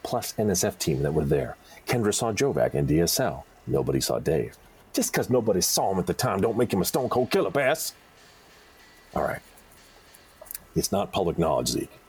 plus 0.02 0.32
NSF 0.34 0.78
team 0.78 1.02
that 1.02 1.14
were 1.14 1.24
there. 1.24 1.56
Kendra 1.86 2.12
saw 2.12 2.32
Jovac 2.32 2.74
and 2.74 2.88
DSL. 2.88 3.44
Nobody 3.66 4.00
saw 4.00 4.18
Dave. 4.18 4.56
Just 4.92 5.12
because 5.12 5.30
nobody 5.30 5.60
saw 5.60 5.92
him 5.92 5.98
at 5.98 6.06
the 6.06 6.14
time 6.14 6.40
don't 6.40 6.56
make 6.56 6.72
him 6.72 6.80
a 6.80 6.84
stone 6.84 7.08
cold 7.08 7.30
killer, 7.30 7.50
Bass. 7.50 7.94
All 9.14 9.22
right. 9.22 9.42
It's 10.74 10.90
not 10.90 11.12
public 11.12 11.38
knowledge, 11.38 11.68
Zeke. 11.68 12.00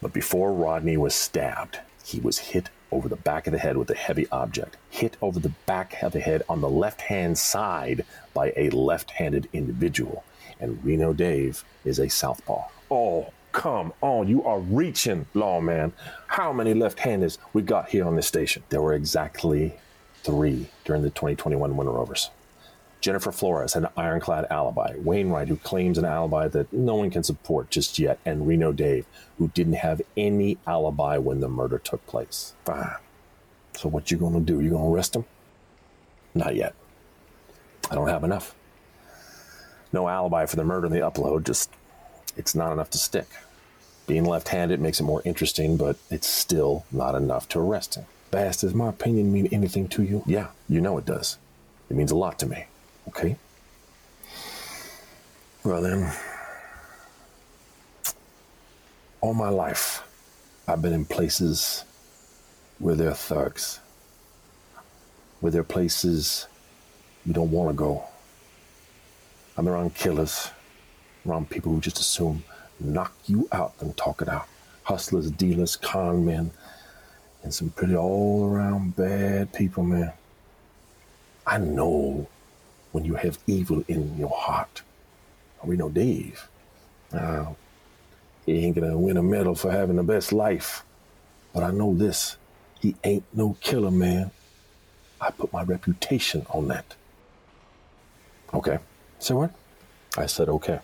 But 0.00 0.12
before 0.12 0.52
Rodney 0.52 0.96
was 0.96 1.14
stabbed, 1.14 1.80
he 2.04 2.18
was 2.18 2.38
hit 2.38 2.70
over 2.90 3.08
the 3.08 3.16
back 3.16 3.46
of 3.46 3.52
the 3.52 3.58
head 3.58 3.76
with 3.76 3.90
a 3.90 3.94
heavy 3.94 4.26
object, 4.30 4.76
hit 4.90 5.16
over 5.22 5.38
the 5.38 5.52
back 5.66 6.02
of 6.02 6.12
the 6.12 6.20
head 6.20 6.42
on 6.48 6.60
the 6.60 6.68
left 6.68 7.02
hand 7.02 7.38
side 7.38 8.04
by 8.34 8.52
a 8.56 8.70
left 8.70 9.12
handed 9.12 9.48
individual. 9.52 10.24
And 10.60 10.84
Reno 10.84 11.12
Dave 11.12 11.64
is 11.84 11.98
a 11.98 12.08
southpaw. 12.08 12.68
Oh, 12.94 13.32
come 13.52 13.94
on. 14.02 14.28
You 14.28 14.44
are 14.44 14.60
reaching, 14.60 15.24
lawman. 15.32 15.94
How 16.26 16.52
many 16.52 16.74
left 16.74 16.98
handers 16.98 17.38
we 17.54 17.62
got 17.62 17.88
here 17.88 18.06
on 18.06 18.16
this 18.16 18.26
station? 18.26 18.64
There 18.68 18.82
were 18.82 18.92
exactly 18.92 19.72
three 20.22 20.68
during 20.84 21.00
the 21.00 21.08
2021 21.08 21.74
Winter 21.74 21.90
Rovers. 21.90 22.28
Jennifer 23.00 23.32
Flores 23.32 23.72
had 23.72 23.84
an 23.84 23.88
ironclad 23.96 24.46
alibi. 24.50 24.94
Wainwright, 24.98 25.48
who 25.48 25.56
claims 25.56 25.96
an 25.96 26.04
alibi 26.04 26.48
that 26.48 26.70
no 26.70 26.96
one 26.96 27.08
can 27.08 27.22
support 27.22 27.70
just 27.70 27.98
yet, 27.98 28.18
and 28.26 28.46
Reno 28.46 28.72
Dave, 28.72 29.06
who 29.38 29.48
didn't 29.48 29.72
have 29.72 30.02
any 30.14 30.58
alibi 30.66 31.16
when 31.16 31.40
the 31.40 31.48
murder 31.48 31.78
took 31.78 32.06
place. 32.06 32.52
Fine. 32.66 32.96
So 33.74 33.88
what 33.88 34.10
you 34.10 34.18
gonna 34.18 34.40
do? 34.40 34.60
You 34.60 34.68
gonna 34.68 34.90
arrest 34.90 35.16
him? 35.16 35.24
Not 36.34 36.56
yet. 36.56 36.74
I 37.90 37.94
don't 37.94 38.08
have 38.08 38.22
enough. 38.22 38.54
No 39.94 40.08
alibi 40.08 40.44
for 40.44 40.56
the 40.56 40.64
murder 40.64 40.88
in 40.88 40.92
the 40.92 41.00
upload, 41.00 41.44
just 41.44 41.70
it's 42.36 42.54
not 42.54 42.72
enough 42.72 42.90
to 42.90 42.98
stick. 42.98 43.28
Being 44.06 44.24
left-handed 44.24 44.80
makes 44.80 45.00
it 45.00 45.04
more 45.04 45.22
interesting, 45.24 45.76
but 45.76 45.96
it's 46.10 46.26
still 46.26 46.84
not 46.90 47.14
enough 47.14 47.48
to 47.50 47.60
arrest 47.60 47.94
him. 47.94 48.04
Bass, 48.30 48.62
does 48.62 48.74
my 48.74 48.88
opinion 48.88 49.32
mean 49.32 49.46
anything 49.52 49.88
to 49.88 50.02
you? 50.02 50.22
Yeah, 50.26 50.48
you 50.68 50.80
know 50.80 50.98
it 50.98 51.04
does. 51.04 51.38
It 51.90 51.96
means 51.96 52.10
a 52.10 52.16
lot 52.16 52.38
to 52.40 52.46
me. 52.46 52.66
Okay. 53.08 53.36
Well, 55.64 55.82
then, 55.82 56.10
all 59.20 59.34
my 59.34 59.50
life, 59.50 60.02
I've 60.66 60.82
been 60.82 60.92
in 60.92 61.04
places 61.04 61.84
where 62.78 62.94
there 62.96 63.10
are 63.10 63.14
thugs, 63.14 63.78
where 65.40 65.52
there 65.52 65.60
are 65.60 65.64
places 65.64 66.48
you 67.24 67.32
don't 67.32 67.52
want 67.52 67.70
to 67.70 67.74
go. 67.74 68.04
I'm 69.56 69.68
around 69.68 69.94
killers, 69.94 70.50
around 71.26 71.50
people 71.50 71.72
who 71.72 71.80
just 71.80 71.98
assume 71.98 72.44
knock 72.80 73.14
you 73.26 73.48
out 73.52 73.74
and 73.80 73.96
talk 73.96 74.22
it 74.22 74.28
out. 74.28 74.48
Hustlers, 74.84 75.30
dealers, 75.30 75.76
con 75.76 76.26
men, 76.26 76.50
and 77.42 77.54
some 77.54 77.70
pretty 77.70 77.94
all 77.94 78.50
around 78.50 78.96
bad 78.96 79.52
people, 79.52 79.84
man. 79.84 80.12
I 81.46 81.58
know 81.58 82.28
when 82.92 83.04
you 83.04 83.14
have 83.14 83.38
evil 83.46 83.84
in 83.88 84.16
your 84.18 84.30
heart. 84.30 84.82
We 85.64 85.76
know 85.76 85.88
Dave. 85.88 86.48
Uh, 87.12 87.52
he 88.46 88.64
ain't 88.64 88.74
gonna 88.74 88.98
win 88.98 89.16
a 89.16 89.22
medal 89.22 89.54
for 89.54 89.70
having 89.70 89.96
the 89.96 90.02
best 90.02 90.32
life. 90.32 90.84
But 91.52 91.62
I 91.62 91.70
know 91.70 91.94
this. 91.94 92.36
He 92.80 92.96
ain't 93.04 93.24
no 93.32 93.56
killer, 93.60 93.90
man. 93.90 94.32
I 95.20 95.30
put 95.30 95.52
my 95.52 95.62
reputation 95.62 96.44
on 96.50 96.68
that. 96.68 96.96
Okay. 98.52 98.78
Say 99.20 99.34
what? 99.34 99.52
I 100.16 100.26
said 100.26 100.48
okay. 100.48 100.80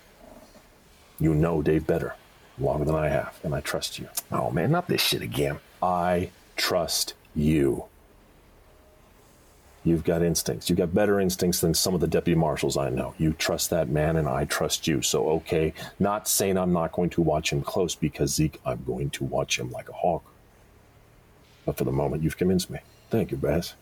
You 1.20 1.34
know 1.34 1.62
Dave 1.62 1.86
better, 1.86 2.14
longer 2.58 2.84
than 2.84 2.94
I 2.94 3.08
have, 3.08 3.38
and 3.42 3.54
I 3.54 3.60
trust 3.60 3.98
you. 3.98 4.08
Oh 4.30 4.50
man, 4.50 4.70
not 4.70 4.88
this 4.88 5.00
shit 5.00 5.22
again. 5.22 5.58
I 5.82 6.30
trust 6.56 7.14
you. 7.34 7.84
You've 9.84 10.04
got 10.04 10.22
instincts. 10.22 10.68
You've 10.68 10.78
got 10.78 10.94
better 10.94 11.18
instincts 11.18 11.60
than 11.60 11.72
some 11.72 11.94
of 11.94 12.00
the 12.00 12.06
deputy 12.06 12.38
marshals 12.38 12.76
I 12.76 12.90
know. 12.90 13.14
You 13.16 13.32
trust 13.32 13.70
that 13.70 13.88
man, 13.88 14.16
and 14.16 14.28
I 14.28 14.44
trust 14.44 14.86
you. 14.86 15.02
So, 15.02 15.28
okay, 15.30 15.72
not 15.98 16.28
saying 16.28 16.58
I'm 16.58 16.72
not 16.72 16.92
going 16.92 17.10
to 17.10 17.22
watch 17.22 17.52
him 17.52 17.62
close 17.62 17.94
because, 17.94 18.34
Zeke, 18.34 18.60
I'm 18.66 18.82
going 18.84 19.10
to 19.10 19.24
watch 19.24 19.58
him 19.58 19.70
like 19.70 19.88
a 19.88 19.92
hawk. 19.92 20.24
But 21.64 21.78
for 21.78 21.84
the 21.84 21.92
moment, 21.92 22.22
you've 22.22 22.36
convinced 22.36 22.70
me. 22.70 22.80
Thank 23.10 23.30
you, 23.30 23.36
Bass. 23.38 23.74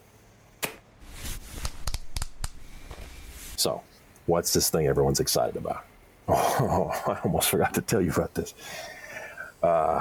So, 3.57 3.83
what's 4.27 4.53
this 4.53 4.71
thing 4.71 4.87
everyone's 4.87 5.19
excited 5.19 5.57
about? 5.57 5.85
Oh, 6.29 7.03
I 7.07 7.19
almost 7.25 7.49
forgot 7.49 7.75
to 7.75 7.81
tell 7.81 8.01
you 8.01 8.11
about 8.11 8.35
this. 8.35 8.55
Uh, 9.63 10.01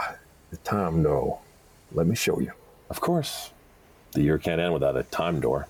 the 0.51 0.57
time 0.57 1.03
door. 1.03 1.39
Let 1.91 2.07
me 2.07 2.15
show 2.15 2.39
you. 2.39 2.51
Of 2.89 3.01
course, 3.01 3.51
the 4.11 4.21
year 4.21 4.37
can't 4.37 4.59
end 4.61 4.73
without 4.73 4.97
a 4.97 5.03
time 5.03 5.39
door. 5.39 5.67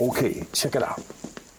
Okay, 0.00 0.44
check 0.52 0.74
it 0.74 0.82
out. 0.82 1.02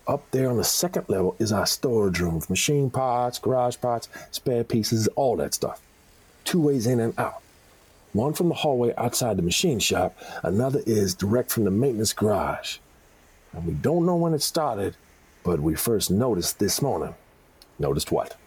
Up 0.08 0.30
there 0.32 0.50
on 0.50 0.58
the 0.58 0.64
second 0.64 1.06
level 1.08 1.36
is 1.40 1.52
our 1.52 1.66
storage 1.66 2.20
room 2.20 2.36
with 2.36 2.50
machine 2.50 2.90
parts, 2.90 3.40
garage 3.40 3.78
parts, 3.80 4.08
spare 4.32 4.64
pieces, 4.64 5.08
all 5.16 5.38
that 5.38 5.54
stuff. 5.54 5.82
Two 6.44 6.62
ways 6.62 6.86
in 6.86 7.00
and 7.00 7.18
out. 7.18 7.42
One 8.16 8.32
from 8.32 8.48
the 8.48 8.56
hallway 8.56 8.94
outside 8.98 9.36
the 9.36 9.42
machine 9.42 9.78
shop, 9.78 10.18
another 10.42 10.82
is 10.86 11.14
direct 11.14 11.52
from 11.52 11.66
the 11.66 11.70
maintenance 11.70 12.14
garage. 12.14 12.78
And 13.52 13.66
we 13.66 13.74
don't 13.74 14.06
know 14.06 14.16
when 14.16 14.34
it 14.34 14.42
started, 14.42 14.96
but 15.44 15.60
we 15.60 15.76
first 15.76 16.10
noticed 16.10 16.58
this 16.58 16.82
morning. 16.82 17.14
Noticed 17.78 18.14
what? 18.14 18.38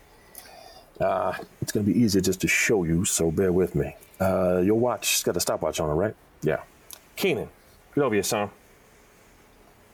Uh, 0.99 1.35
it's 1.61 1.71
going 1.71 1.85
to 1.85 1.93
be 1.93 2.01
easier 2.01 2.23
just 2.23 2.41
to 2.41 2.49
show 2.49 2.85
you, 2.85 3.05
so 3.05 3.31
bear 3.31 3.53
with 3.53 3.75
me. 3.75 3.95
Uh, 4.19 4.63
your 4.65 4.77
watch's 4.77 5.23
got 5.23 5.37
a 5.37 5.41
stopwatch 5.41 5.81
on 5.81 5.91
it, 5.91 5.93
right? 5.93 6.15
Yeah. 6.41 6.63
Keenan, 7.15 7.51
get 7.95 8.05
over 8.05 8.15
here, 8.15 8.23
son. 8.23 8.49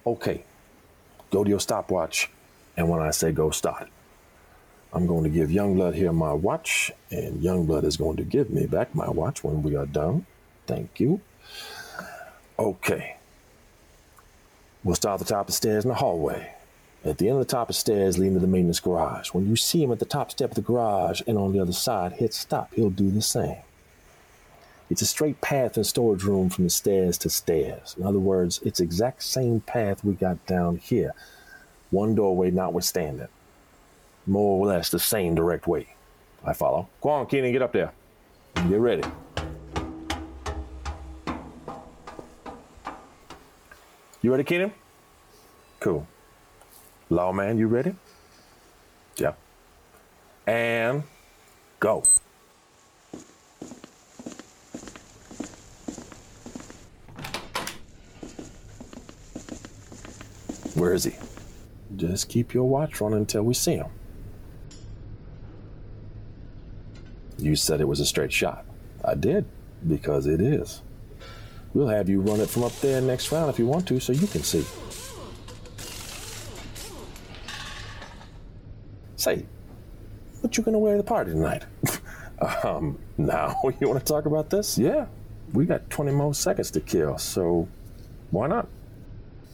Okay. 0.06 0.44
Go 1.32 1.42
to 1.42 1.50
your 1.50 1.58
stopwatch, 1.58 2.30
and 2.76 2.88
when 2.88 3.02
I 3.02 3.10
say 3.10 3.32
go, 3.32 3.50
start. 3.50 3.88
I'm 4.94 5.08
going 5.08 5.24
to 5.24 5.30
give 5.30 5.50
Youngblood 5.50 5.94
here 5.94 6.12
my 6.12 6.32
watch, 6.32 6.92
and 7.10 7.42
Youngblood 7.42 7.82
is 7.82 7.96
going 7.96 8.16
to 8.18 8.22
give 8.22 8.50
me 8.50 8.66
back 8.66 8.94
my 8.94 9.10
watch 9.10 9.42
when 9.42 9.62
we 9.62 9.74
are 9.74 9.86
done. 9.86 10.24
Thank 10.68 11.00
you. 11.00 11.20
Okay. 12.56 13.16
We'll 14.84 14.94
start 14.94 15.20
at 15.20 15.26
the 15.26 15.32
top 15.32 15.42
of 15.42 15.46
the 15.48 15.52
stairs 15.52 15.84
in 15.84 15.88
the 15.88 15.96
hallway. 15.96 16.54
At 17.04 17.18
the 17.18 17.28
end 17.28 17.40
of 17.40 17.46
the 17.46 17.50
top 17.50 17.68
of 17.68 17.74
the 17.74 17.80
stairs 17.80 18.18
leading 18.18 18.34
to 18.34 18.40
the 18.40 18.46
maintenance 18.46 18.78
garage. 18.78 19.30
When 19.30 19.48
you 19.48 19.56
see 19.56 19.82
him 19.82 19.90
at 19.90 19.98
the 19.98 20.04
top 20.04 20.30
step 20.30 20.50
of 20.50 20.54
the 20.54 20.62
garage 20.62 21.22
and 21.26 21.36
on 21.36 21.52
the 21.52 21.60
other 21.60 21.72
side, 21.72 22.12
hit 22.12 22.32
stop. 22.32 22.72
He'll 22.74 22.88
do 22.88 23.10
the 23.10 23.20
same. 23.20 23.58
It's 24.88 25.02
a 25.02 25.06
straight 25.06 25.40
path 25.40 25.76
in 25.76 25.84
storage 25.84 26.22
room 26.22 26.50
from 26.50 26.64
the 26.64 26.70
stairs 26.70 27.18
to 27.18 27.30
stairs. 27.30 27.96
In 27.98 28.06
other 28.06 28.20
words, 28.20 28.60
it's 28.62 28.78
exact 28.78 29.24
same 29.24 29.60
path 29.60 30.04
we 30.04 30.14
got 30.14 30.46
down 30.46 30.76
here. 30.76 31.14
One 31.90 32.14
doorway 32.14 32.50
notwithstanding. 32.52 33.28
More 34.26 34.60
or 34.60 34.66
less 34.66 34.88
the 34.90 34.98
same 34.98 35.34
direct 35.34 35.66
way. 35.66 35.94
I 36.44 36.52
follow. 36.52 36.88
Go 37.00 37.10
on, 37.10 37.26
Keenan, 37.26 37.52
get 37.52 37.62
up 37.62 37.72
there. 37.72 37.92
Get 38.54 38.80
ready. 38.80 39.02
You 44.22 44.30
ready, 44.30 44.44
Keenan? 44.44 44.72
Cool. 45.80 46.06
Lawman, 47.10 47.58
you 47.58 47.66
ready? 47.66 47.94
Yeah. 49.16 49.34
And 50.46 51.02
go. 51.78 52.02
Where 60.74 60.94
is 60.94 61.04
he? 61.04 61.12
Just 61.96 62.28
keep 62.28 62.54
your 62.54 62.64
watch 62.64 63.02
on 63.02 63.12
until 63.12 63.42
we 63.42 63.54
see 63.54 63.76
him. 63.76 63.86
You 67.38 67.56
said 67.56 67.80
it 67.80 67.88
was 67.88 68.00
a 68.00 68.06
straight 68.06 68.32
shot. 68.32 68.64
I 69.04 69.14
did, 69.14 69.44
because 69.86 70.26
it 70.26 70.40
is. 70.40 70.82
We'll 71.74 71.88
have 71.88 72.08
you 72.08 72.20
run 72.20 72.40
it 72.40 72.48
from 72.48 72.62
up 72.62 72.72
there 72.80 73.00
next 73.00 73.32
round 73.32 73.50
if 73.50 73.58
you 73.58 73.66
want 73.66 73.88
to, 73.88 74.00
so 74.00 74.12
you 74.12 74.26
can 74.26 74.42
see. 74.42 74.64
Say, 79.16 79.44
what 80.40 80.56
you 80.56 80.62
gonna 80.62 80.78
wear 80.78 80.92
to 80.92 80.98
the 80.98 81.04
party 81.04 81.32
tonight? 81.32 81.64
um, 82.64 82.98
now 83.18 83.56
you 83.80 83.88
wanna 83.88 84.00
talk 84.00 84.26
about 84.26 84.50
this? 84.50 84.78
Yeah. 84.78 85.06
We 85.52 85.66
got 85.66 85.88
20 85.90 86.12
more 86.12 86.34
seconds 86.34 86.70
to 86.72 86.80
kill, 86.80 87.18
so 87.18 87.68
why 88.30 88.46
not? 88.46 88.68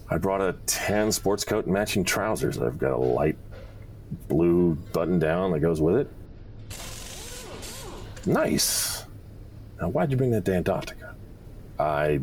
I 0.09 0.19
brought 0.19 0.41
a 0.41 0.55
tan 0.67 1.13
sports 1.13 1.45
coat 1.45 1.67
and 1.67 1.75
matching 1.75 2.05
trousers. 2.05 2.59
I've 2.59 2.79
got 2.79 2.93
a 2.93 2.97
light 2.97 3.37
blue 4.29 4.75
button 4.93 5.19
down 5.19 5.53
that 5.53 5.61
goes 5.61 5.81
with 5.81 5.97
it. 5.97 6.11
Nice. 8.27 9.05
Now, 9.81 9.89
why'd 9.89 10.11
you 10.11 10.17
bring 10.17 10.31
that 10.33 10.45
to 10.45 10.55
Antarctica? 10.55 11.15
I 11.79 12.21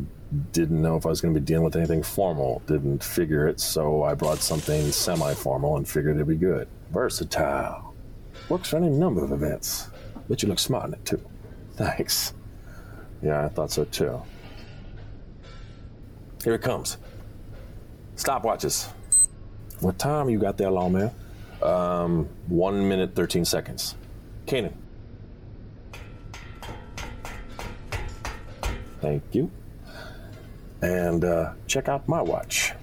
didn't 0.52 0.82
know 0.82 0.98
if 0.98 1.06
I 1.06 1.10
was 1.10 1.22
going 1.22 1.34
to 1.34 1.40
be 1.40 1.46
dealing 1.46 1.64
with 1.64 1.76
anything 1.76 2.04
formal. 2.04 2.62
Didn't 2.68 3.04
figure 3.04 3.48
it, 3.48 3.60
so 3.60 4.04
I 4.04 4.14
brought 4.14 4.40
something 4.40 4.92
semi 4.92 5.34
formal 5.34 5.78
and 5.78 5.88
figured 5.88 6.16
it'd 6.16 6.28
be 6.28 6.36
good. 6.36 6.68
Versatile. 6.92 7.96
Works 8.50 8.70
for 8.70 8.78
any 8.78 8.90
number 8.90 9.24
of 9.24 9.32
events. 9.32 9.90
Bet 10.30 10.44
you 10.44 10.50
look 10.50 10.60
smart 10.60 10.88
in 10.88 10.94
it, 10.94 11.06
too. 11.06 11.22
Thanks. 11.74 12.34
Yeah, 13.24 13.46
I 13.46 13.50
thought 13.50 13.72
so, 13.72 13.86
too. 13.86 14.22
Here 16.44 16.54
it 16.54 16.62
comes. 16.62 16.98
Stopwatches. 18.16 18.88
What 19.80 19.98
time 19.98 20.30
you 20.30 20.40
got 20.40 20.58
there, 20.58 20.70
lawman? 20.70 21.12
Um, 21.62 22.28
one 22.48 22.88
minute, 22.88 23.16
13 23.16 23.46
seconds. 23.46 23.96
Keenan. 24.46 24.78
Thank 29.02 29.24
you. 29.34 29.52
And 30.82 31.24
uh, 31.24 31.54
check 31.68 31.88
out 31.88 32.08
my 32.08 32.22
watch. 32.22 32.74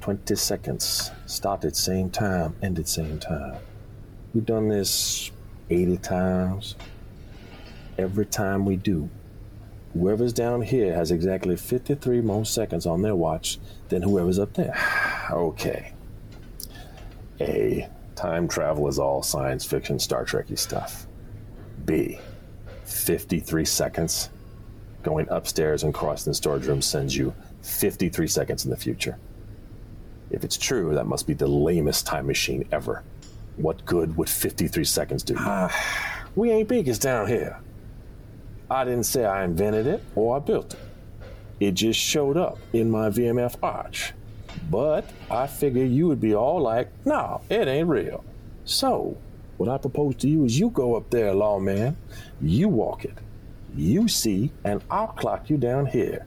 20 0.00 0.34
seconds. 0.34 1.10
Started 1.26 1.76
same 1.76 2.10
time, 2.10 2.56
ended 2.62 2.88
same 2.88 3.18
time. 3.18 3.56
We've 4.34 4.46
done 4.46 4.68
this 4.68 5.30
80 5.68 5.98
times. 5.98 6.76
Every 7.98 8.26
time 8.26 8.64
we 8.64 8.76
do, 8.76 9.10
whoever's 9.92 10.32
down 10.32 10.62
here 10.62 10.94
has 10.94 11.10
exactly 11.10 11.56
53 11.56 12.20
more 12.22 12.44
seconds 12.44 12.86
on 12.86 13.02
their 13.02 13.16
watch 13.16 13.58
than 13.88 14.02
whoever's 14.02 14.38
up 14.38 14.54
there. 14.54 14.76
okay. 15.30 15.92
A. 17.40 17.88
Time 18.16 18.48
travel 18.48 18.86
is 18.88 18.98
all 18.98 19.22
science 19.22 19.64
fiction, 19.64 19.98
Star 19.98 20.24
Trekky 20.24 20.58
stuff. 20.58 21.06
B. 21.84 22.18
53 22.84 23.64
seconds 23.64 24.30
going 25.02 25.26
upstairs 25.30 25.82
and 25.82 25.94
crossing 25.94 26.30
the 26.30 26.34
storage 26.34 26.66
room 26.66 26.82
sends 26.82 27.16
you 27.16 27.34
53 27.62 28.26
seconds 28.26 28.64
in 28.64 28.70
the 28.70 28.76
future. 28.76 29.18
If 30.30 30.44
it's 30.44 30.56
true, 30.56 30.94
that 30.94 31.06
must 31.06 31.26
be 31.26 31.34
the 31.34 31.46
lamest 31.46 32.06
time 32.06 32.26
machine 32.26 32.66
ever. 32.72 33.02
What 33.56 33.84
good 33.84 34.16
would 34.16 34.28
53 34.28 34.84
seconds 34.84 35.22
do? 35.22 35.34
Ah, 35.38 35.74
we 36.36 36.50
ain't 36.50 36.68
big, 36.68 36.84
biggest 36.84 37.02
down 37.02 37.26
here. 37.26 37.60
I 38.70 38.84
didn't 38.84 39.04
say 39.04 39.24
I 39.24 39.44
invented 39.44 39.86
it 39.86 40.02
or 40.14 40.36
I 40.36 40.38
built 40.38 40.74
it. 40.74 40.80
It 41.58 41.72
just 41.72 42.00
showed 42.00 42.36
up 42.36 42.58
in 42.72 42.90
my 42.90 43.10
VMF 43.10 43.56
arch. 43.62 44.12
But 44.70 45.04
I 45.30 45.46
figure 45.46 45.84
you 45.84 46.06
would 46.08 46.20
be 46.20 46.34
all 46.34 46.60
like, 46.60 46.88
no, 47.04 47.40
it 47.50 47.68
ain't 47.68 47.88
real. 47.88 48.24
So, 48.64 49.16
what 49.56 49.68
I 49.68 49.76
propose 49.76 50.16
to 50.16 50.28
you 50.28 50.44
is 50.44 50.58
you 50.58 50.70
go 50.70 50.94
up 50.94 51.10
there, 51.10 51.34
lawman, 51.34 51.96
you 52.40 52.68
walk 52.68 53.04
it, 53.04 53.18
you 53.76 54.08
see, 54.08 54.52
and 54.64 54.82
I'll 54.90 55.08
clock 55.08 55.50
you 55.50 55.56
down 55.56 55.86
here. 55.86 56.26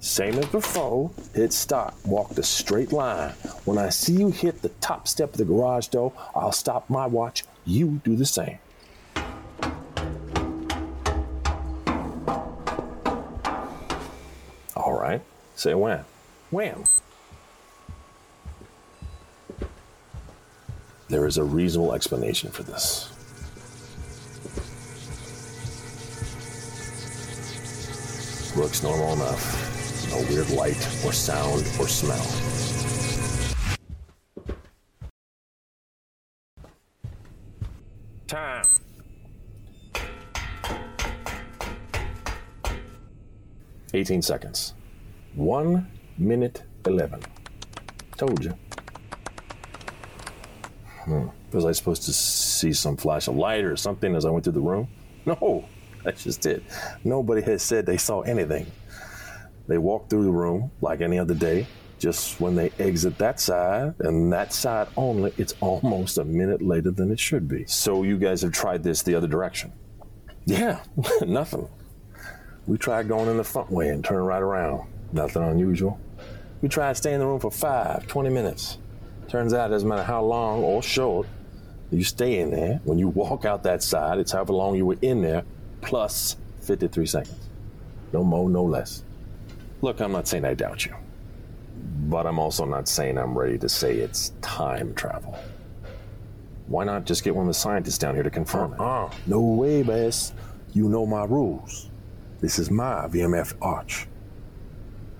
Same 0.00 0.34
as 0.38 0.46
before, 0.46 1.10
hit 1.34 1.52
stop, 1.52 1.94
walk 2.04 2.30
the 2.30 2.42
straight 2.42 2.92
line. 2.92 3.30
When 3.64 3.78
I 3.78 3.90
see 3.90 4.14
you 4.14 4.30
hit 4.30 4.60
the 4.60 4.70
top 4.80 5.06
step 5.06 5.32
of 5.32 5.36
the 5.38 5.44
garage 5.44 5.86
door, 5.88 6.12
I'll 6.34 6.52
stop 6.52 6.90
my 6.90 7.06
watch. 7.06 7.44
You 7.64 8.00
do 8.02 8.16
the 8.16 8.26
same. 8.26 8.58
All 14.74 14.98
right, 14.98 15.20
say 15.54 15.74
when. 15.74 16.04
When? 16.50 16.84
There 21.10 21.26
is 21.26 21.38
a 21.38 21.44
reasonable 21.44 21.92
explanation 21.92 22.52
for 22.52 22.62
this. 22.62 23.10
Looks 28.56 28.84
normal 28.84 29.14
enough. 29.14 30.08
No 30.10 30.18
weird 30.32 30.50
light 30.50 30.78
or 31.04 31.12
sound 31.12 31.66
or 31.80 31.88
smell. 31.88 32.24
Time. 38.28 38.64
Eighteen 43.92 44.22
seconds. 44.22 44.74
One 45.34 45.90
minute 46.16 46.62
eleven. 46.86 47.20
Told 48.16 48.44
you. 48.44 48.54
Hmm. 51.04 51.28
Was 51.52 51.64
I 51.64 51.72
supposed 51.72 52.02
to 52.04 52.12
see 52.12 52.72
some 52.72 52.96
flash 52.96 53.26
of 53.28 53.36
light 53.36 53.64
or 53.64 53.76
something 53.76 54.14
as 54.14 54.24
I 54.24 54.30
went 54.30 54.44
through 54.44 54.54
the 54.54 54.60
room? 54.60 54.88
No, 55.26 55.64
I 56.06 56.12
just 56.12 56.40
did. 56.40 56.64
Nobody 57.04 57.42
has 57.42 57.62
said 57.62 57.86
they 57.86 57.96
saw 57.96 58.20
anything. 58.22 58.66
They 59.66 59.78
walked 59.78 60.10
through 60.10 60.24
the 60.24 60.30
room 60.30 60.70
like 60.80 61.00
any 61.00 61.18
other 61.18 61.34
day. 61.34 61.66
Just 61.98 62.40
when 62.40 62.54
they 62.56 62.72
exit 62.78 63.18
that 63.18 63.38
side 63.38 63.94
and 64.00 64.32
that 64.32 64.54
side 64.54 64.88
only, 64.96 65.34
it's 65.36 65.54
almost 65.60 66.16
a 66.16 66.24
minute 66.24 66.62
later 66.62 66.90
than 66.90 67.10
it 67.12 67.20
should 67.20 67.46
be. 67.46 67.66
So 67.66 68.04
you 68.04 68.16
guys 68.16 68.40
have 68.40 68.52
tried 68.52 68.82
this 68.82 69.02
the 69.02 69.14
other 69.14 69.28
direction? 69.28 69.72
Yeah, 70.46 70.80
nothing. 71.26 71.68
We 72.66 72.78
tried 72.78 73.06
going 73.06 73.28
in 73.28 73.36
the 73.36 73.44
front 73.44 73.70
way 73.70 73.88
and 73.88 74.02
turning 74.02 74.24
right 74.24 74.40
around. 74.42 74.88
Nothing 75.12 75.42
unusual. 75.42 76.00
We 76.62 76.68
tried 76.68 76.96
staying 76.96 77.14
in 77.14 77.20
the 77.20 77.26
room 77.26 77.40
for 77.40 77.50
five, 77.50 78.06
20 78.06 78.30
minutes. 78.30 78.78
Turns 79.30 79.54
out, 79.54 79.70
it 79.70 79.74
doesn't 79.74 79.88
matter 79.88 80.02
how 80.02 80.24
long 80.24 80.64
or 80.64 80.82
short 80.82 81.28
you 81.92 82.02
stay 82.02 82.40
in 82.40 82.50
there, 82.50 82.80
when 82.84 82.98
you 82.98 83.08
walk 83.08 83.44
out 83.44 83.62
that 83.62 83.82
side, 83.82 84.18
it's 84.18 84.32
however 84.32 84.52
long 84.52 84.74
you 84.74 84.86
were 84.86 84.98
in 85.02 85.22
there, 85.22 85.44
plus 85.82 86.36
53 86.62 87.06
seconds. 87.06 87.48
No 88.12 88.24
more, 88.24 88.50
no 88.50 88.64
less. 88.64 89.04
Look, 89.82 90.00
I'm 90.00 90.10
not 90.10 90.26
saying 90.26 90.44
I 90.44 90.54
doubt 90.54 90.84
you, 90.84 90.94
but 92.08 92.26
I'm 92.26 92.40
also 92.40 92.64
not 92.64 92.88
saying 92.88 93.18
I'm 93.18 93.38
ready 93.38 93.56
to 93.58 93.68
say 93.68 93.98
it's 93.98 94.32
time 94.40 94.94
travel. 94.94 95.38
Why 96.66 96.84
not 96.84 97.04
just 97.04 97.22
get 97.22 97.34
one 97.34 97.46
of 97.46 97.50
the 97.50 97.54
scientists 97.54 97.98
down 97.98 98.14
here 98.14 98.24
to 98.24 98.30
confirm 98.30 98.74
it? 98.74 98.80
Uh, 98.80 99.10
no 99.26 99.40
way, 99.40 99.82
Bass. 99.82 100.32
You 100.72 100.88
know 100.88 101.06
my 101.06 101.24
rules. 101.24 101.88
This 102.40 102.58
is 102.58 102.70
my 102.70 103.06
VMF 103.06 103.54
arch. 103.62 104.06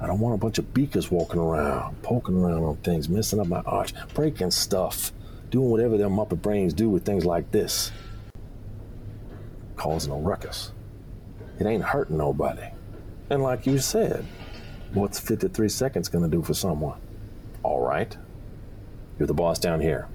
I 0.00 0.06
don't 0.06 0.18
want 0.18 0.34
a 0.34 0.38
bunch 0.38 0.58
of 0.58 0.72
beakers 0.72 1.10
walking 1.10 1.38
around, 1.40 2.00
poking 2.02 2.36
around 2.36 2.64
on 2.64 2.76
things, 2.78 3.08
messing 3.08 3.38
up 3.38 3.48
my 3.48 3.60
arch, 3.60 3.92
breaking 4.14 4.50
stuff, 4.50 5.12
doing 5.50 5.70
whatever 5.70 5.98
their 5.98 6.08
muppet 6.08 6.40
brains 6.40 6.72
do 6.72 6.88
with 6.88 7.04
things 7.04 7.26
like 7.26 7.50
this. 7.50 7.92
Causing 9.76 10.12
a 10.12 10.16
ruckus. 10.16 10.72
It 11.58 11.66
ain't 11.66 11.84
hurting 11.84 12.16
nobody. 12.16 12.68
And 13.28 13.42
like 13.42 13.66
you 13.66 13.78
said, 13.78 14.24
what's 14.94 15.20
53 15.20 15.68
seconds 15.68 16.08
gonna 16.08 16.28
do 16.28 16.42
for 16.42 16.54
someone? 16.54 16.98
All 17.62 17.84
right. 17.84 18.16
You're 19.18 19.26
the 19.26 19.34
boss 19.34 19.58
down 19.58 19.80
here. 19.80 20.08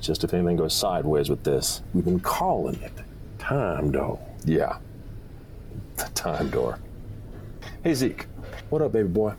Just 0.00 0.24
if 0.24 0.32
anything 0.32 0.56
goes 0.56 0.74
sideways 0.74 1.28
with 1.28 1.44
this, 1.44 1.82
we've 1.92 2.04
been 2.04 2.20
calling 2.20 2.80
it 2.82 2.92
time 3.38 3.90
door. 3.90 4.18
Yeah. 4.46 4.78
The 5.96 6.04
time 6.14 6.48
door. 6.48 6.78
Hey 7.84 7.94
Zeke, 7.94 8.26
what 8.70 8.82
up, 8.82 8.92
baby 8.92 9.08
boy? 9.08 9.34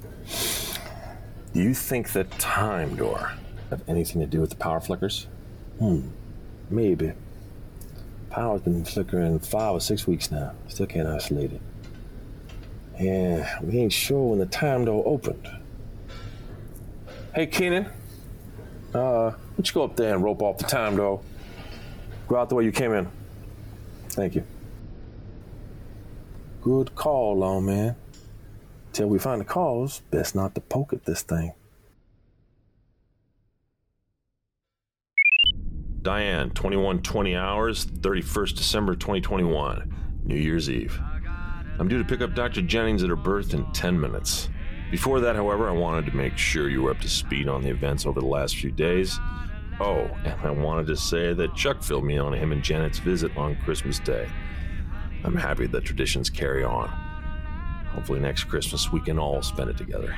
Do 1.54 1.62
you 1.62 1.74
think 1.74 2.12
the 2.12 2.24
time 2.24 2.96
door 2.96 3.34
have 3.70 3.84
anything 3.88 4.22
to 4.22 4.28
do 4.28 4.42
with 4.42 4.50
the 4.50 4.56
power 4.56 4.80
flickers? 4.80 5.28
Hmm, 5.78 6.10
maybe. 6.70 7.14
Power's 8.30 8.62
been 8.62 8.86
flickering 8.86 9.40
five 9.40 9.74
or 9.74 9.82
six 9.82 10.08
weeks 10.08 10.32
now. 10.32 10.54
Still 10.68 10.88
can't 10.88 11.08
isolate 11.08 11.52
it. 11.54 11.62
Yeah, 13.00 13.60
we 13.62 13.80
ain't 13.80 13.94
sure 13.94 14.30
when 14.30 14.40
the 14.40 14.46
time 14.46 14.86
door 14.86 15.04
opened. 15.06 15.48
Hey, 17.34 17.48
Keenan. 17.48 17.86
Uh, 18.94 19.32
why 19.32 19.36
don't 19.56 19.68
you 19.68 19.74
go 19.74 19.84
up 19.84 19.96
there 19.96 20.16
and 20.16 20.24
rope 20.24 20.42
off 20.42 20.58
the 20.58 20.66
time 20.66 20.98
door? 20.98 21.22
Go 22.28 22.36
out 22.36 22.50
the 22.50 22.56
way 22.56 22.64
you 22.64 22.72
came 22.72 22.92
in. 22.94 23.08
Thank 24.10 24.36
you. 24.36 24.44
Good 26.62 26.94
call, 26.96 27.38
lawman. 27.38 27.96
Till 28.92 29.08
we 29.08 29.20
find 29.20 29.40
the 29.40 29.46
cause, 29.46 30.02
best 30.12 30.36
not 30.36 30.56
to 30.56 30.62
poke 30.62 30.94
at 30.94 31.06
this 31.06 31.22
thing. 31.22 31.54
Diane, 36.02 36.50
2120 36.52 37.36
hours, 37.36 37.86
31st 37.86 38.56
December 38.56 38.96
2021, 38.96 39.94
New 40.24 40.36
Year's 40.36 40.70
Eve. 40.70 41.00
I'm 41.78 41.88
due 41.88 41.98
to 41.98 42.06
pick 42.06 42.22
up 42.22 42.36
Dr. 42.36 42.62
Jennings 42.62 43.04
at 43.04 43.10
her 43.10 43.16
berth 43.16 43.54
in 43.54 43.70
10 43.74 44.00
minutes. 44.00 44.50
Before 44.92 45.20
that, 45.20 45.36
however, 45.36 45.70
I 45.70 45.74
wanted 45.74 46.06
to 46.08 46.16
make 46.16 46.38
sure 46.38 46.70
you 46.70 46.82
were 46.84 46.92
up 46.92 47.00
to 47.02 47.10
speed 47.10 47.48
on 47.48 47.62
the 47.62 47.70
events 47.70 48.06
over 48.06 48.20
the 48.20 48.26
last 48.26 48.56
few 48.56 48.72
days. 48.72 49.20
Oh, 49.80 50.10
and 50.24 50.40
I 50.42 50.52
wanted 50.52 50.88
to 50.88 50.98
say 50.98 51.34
that 51.34 51.56
Chuck 51.56 51.84
filled 51.84 52.06
me 52.06 52.18
on 52.18 52.34
him 52.34 52.52
and 52.52 52.64
Janet's 52.64 53.00
visit 53.00 53.36
on 53.38 53.56
Christmas 53.58 54.00
Day. 54.00 54.28
I'm 55.24 55.36
happy 55.36 55.68
that 55.68 55.86
traditions 55.86 56.30
carry 56.30 56.64
on. 56.64 57.09
Hopefully, 57.92 58.20
next 58.20 58.46
Christmas 58.46 58.92
we 58.92 59.02
can 59.02 59.20
all 59.20 59.42
spend 59.42 59.70
it 59.70 59.78
together. 59.78 60.16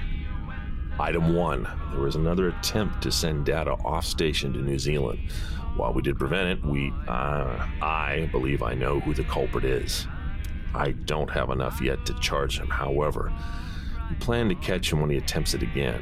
Item 1.00 1.36
one 1.36 1.68
there 1.92 2.02
was 2.02 2.16
another 2.16 2.50
attempt 2.50 3.02
to 3.04 3.12
send 3.12 3.46
data 3.46 3.72
off 3.86 4.06
station 4.06 4.54
to 4.54 4.60
New 4.60 4.78
Zealand. 4.78 5.20
While 5.76 5.94
we 5.94 6.02
did 6.02 6.20
prevent 6.20 6.60
it, 6.60 6.66
we, 6.66 6.94
uh, 7.08 7.66
I 7.82 8.30
believe 8.32 8.62
I 8.62 8.74
know 8.74 9.00
who 9.00 9.14
the 9.14 9.24
culprit 9.24 9.64
is. 9.64 10.06
I 10.74 10.92
don't 10.92 11.30
have 11.30 11.50
enough 11.50 11.82
yet 11.82 12.06
to 12.06 12.14
charge 12.20 12.60
him, 12.60 12.68
however. 12.68 13.32
We 14.10 14.16
plan 14.18 14.50
to 14.50 14.56
catch 14.56 14.92
him 14.92 15.00
when 15.00 15.10
he 15.10 15.18
attempts 15.18 15.54
it 15.54 15.64
again. 15.64 16.02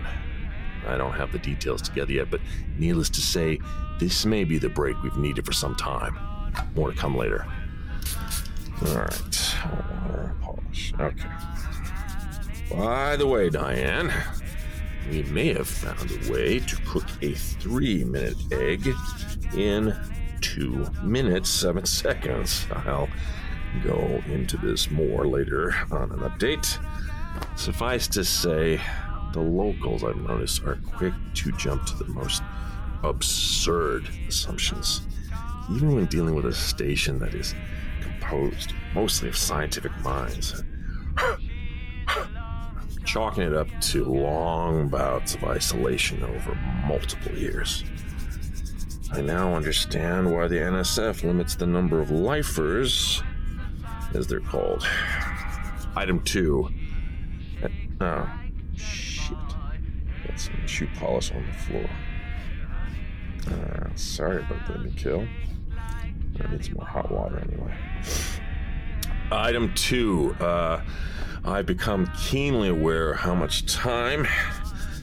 I 0.87 0.97
don't 0.97 1.13
have 1.13 1.31
the 1.31 1.39
details 1.39 1.81
together 1.81 2.13
yet, 2.13 2.31
but 2.31 2.41
needless 2.77 3.09
to 3.11 3.21
say, 3.21 3.59
this 3.99 4.25
may 4.25 4.43
be 4.43 4.57
the 4.57 4.69
break 4.69 5.01
we've 5.03 5.17
needed 5.17 5.45
for 5.45 5.53
some 5.53 5.75
time. 5.75 6.17
More 6.75 6.91
to 6.91 6.97
come 6.97 7.15
later. 7.15 7.45
Alright. 8.87 9.55
Water, 10.09 10.35
polish. 10.41 10.93
Okay. 10.99 11.29
By 12.71 13.15
the 13.15 13.27
way, 13.27 13.49
Diane, 13.49 14.11
we 15.09 15.23
may 15.23 15.53
have 15.53 15.67
found 15.67 16.11
a 16.11 16.31
way 16.31 16.59
to 16.59 16.75
cook 16.85 17.05
a 17.21 17.33
three 17.33 18.03
minute 18.03 18.37
egg 18.51 18.87
in 19.55 19.95
two 20.41 20.85
minutes, 21.03 21.49
seven 21.49 21.85
seconds. 21.87 22.67
I'll 22.71 23.09
go 23.83 24.21
into 24.27 24.57
this 24.57 24.89
more 24.91 25.27
later 25.27 25.73
on 25.91 26.11
an 26.11 26.19
update. 26.19 26.77
Suffice 27.55 28.07
to 28.09 28.23
say, 28.23 28.79
the 29.33 29.39
locals 29.39 30.03
I've 30.03 30.17
noticed 30.17 30.63
are 30.63 30.79
quick 30.85 31.13
to 31.35 31.51
jump 31.53 31.85
to 31.85 31.95
the 31.95 32.07
most 32.07 32.41
absurd 33.03 34.09
assumptions, 34.27 35.01
even 35.71 35.95
when 35.95 36.05
dealing 36.05 36.35
with 36.35 36.45
a 36.45 36.53
station 36.53 37.19
that 37.19 37.33
is 37.33 37.53
composed 38.29 38.73
mostly 38.93 39.29
of 39.29 39.37
scientific 39.37 39.95
minds. 40.01 40.63
Chalking 43.05 43.43
it 43.43 43.53
up 43.53 43.67
to 43.81 44.05
long 44.05 44.87
bouts 44.87 45.35
of 45.35 45.43
isolation 45.43 46.23
over 46.23 46.55
multiple 46.85 47.31
years. 47.35 47.83
I 49.11 49.21
now 49.21 49.55
understand 49.55 50.31
why 50.31 50.47
the 50.47 50.57
NSF 50.57 51.23
limits 51.23 51.55
the 51.55 51.65
number 51.65 51.99
of 51.99 52.11
lifers, 52.11 53.23
as 54.13 54.27
they're 54.27 54.39
called. 54.39 54.87
Item 55.95 56.21
two. 56.23 56.69
Oh, 58.01 58.29
shit. 58.75 59.37
Got 60.27 60.39
some 60.39 60.67
shoe 60.67 60.87
polish 60.95 61.31
on 61.31 61.43
the 61.45 61.53
floor. 61.53 61.89
Uh, 63.47 63.89
sorry 63.95 64.43
about 64.43 64.67
that, 64.67 64.81
Mikhail. 64.83 65.27
I 66.41 66.51
need 66.51 66.63
some 66.63 66.75
more 66.75 66.85
hot 66.85 67.11
water 67.11 67.39
anyway. 67.39 67.75
Item 69.31 69.71
two. 69.75 70.35
Uh, 70.39 70.81
I've 71.45 71.67
become 71.67 72.11
keenly 72.17 72.69
aware 72.69 73.13
how 73.13 73.35
much 73.35 73.65
time 73.67 74.27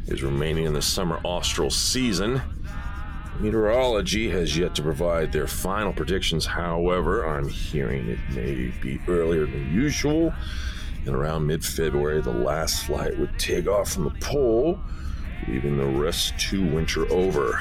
is 0.09 0.23
remaining 0.23 0.65
in 0.65 0.73
the 0.73 0.83
summer 0.83 1.21
austral 1.23 1.71
season. 1.71 2.43
Meteorology 3.39 4.29
has 4.31 4.57
yet 4.57 4.75
to 4.75 4.83
provide 4.83 5.31
their 5.31 5.47
final 5.47 5.93
predictions, 5.93 6.45
however, 6.45 7.25
I'm 7.25 7.49
hearing 7.49 8.09
it 8.09 8.19
may 8.31 8.73
be 8.81 9.01
earlier 9.07 9.47
than 9.47 9.73
usual. 9.73 10.35
And 11.05 11.15
around 11.15 11.47
mid 11.47 11.65
February, 11.65 12.21
the 12.21 12.33
last 12.33 12.87
flight 12.87 13.17
would 13.19 13.39
take 13.39 13.69
off 13.69 13.93
from 13.93 14.05
the 14.05 14.19
pole, 14.21 14.81
leaving 15.47 15.77
the 15.77 15.87
rest 15.87 16.37
to 16.51 16.65
winter 16.75 17.09
over. 17.13 17.61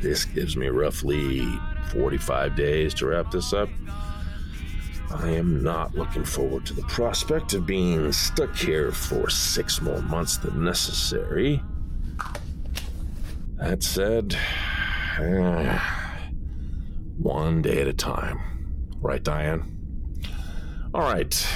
This 0.00 0.24
gives 0.24 0.56
me 0.56 0.68
roughly 0.68 1.46
45 1.92 2.56
days 2.56 2.94
to 2.94 3.06
wrap 3.06 3.30
this 3.30 3.52
up. 3.52 3.68
I 5.12 5.30
am 5.30 5.62
not 5.62 5.94
looking 5.94 6.24
forward 6.24 6.64
to 6.66 6.74
the 6.74 6.82
prospect 6.82 7.52
of 7.54 7.66
being 7.66 8.12
stuck 8.12 8.54
here 8.54 8.92
for 8.92 9.28
six 9.28 9.82
more 9.82 10.00
months 10.02 10.36
than 10.36 10.64
necessary. 10.64 11.62
That 13.56 13.82
said, 13.82 14.36
One 17.18 17.60
day 17.60 17.80
at 17.82 17.88
a 17.88 17.92
time. 17.92 18.40
Right, 19.00 19.22
Diane? 19.22 19.76
All 20.94 21.02
right. 21.02 21.46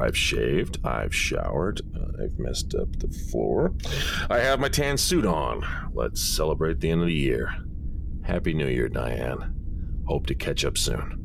I've 0.00 0.16
shaved. 0.16 0.78
I've 0.84 1.14
showered. 1.14 1.82
I've 2.22 2.38
messed 2.38 2.74
up 2.74 2.98
the 2.98 3.08
floor. 3.08 3.74
I 4.30 4.38
have 4.38 4.60
my 4.60 4.68
tan 4.68 4.96
suit 4.98 5.26
on. 5.26 5.66
Let's 5.92 6.22
celebrate 6.22 6.80
the 6.80 6.90
end 6.90 7.02
of 7.02 7.08
the 7.08 7.12
year. 7.12 7.54
Happy 8.22 8.54
New 8.54 8.68
Year, 8.68 8.88
Diane. 8.88 9.54
Hope 10.06 10.26
to 10.26 10.34
catch 10.34 10.64
up 10.64 10.78
soon. 10.78 11.23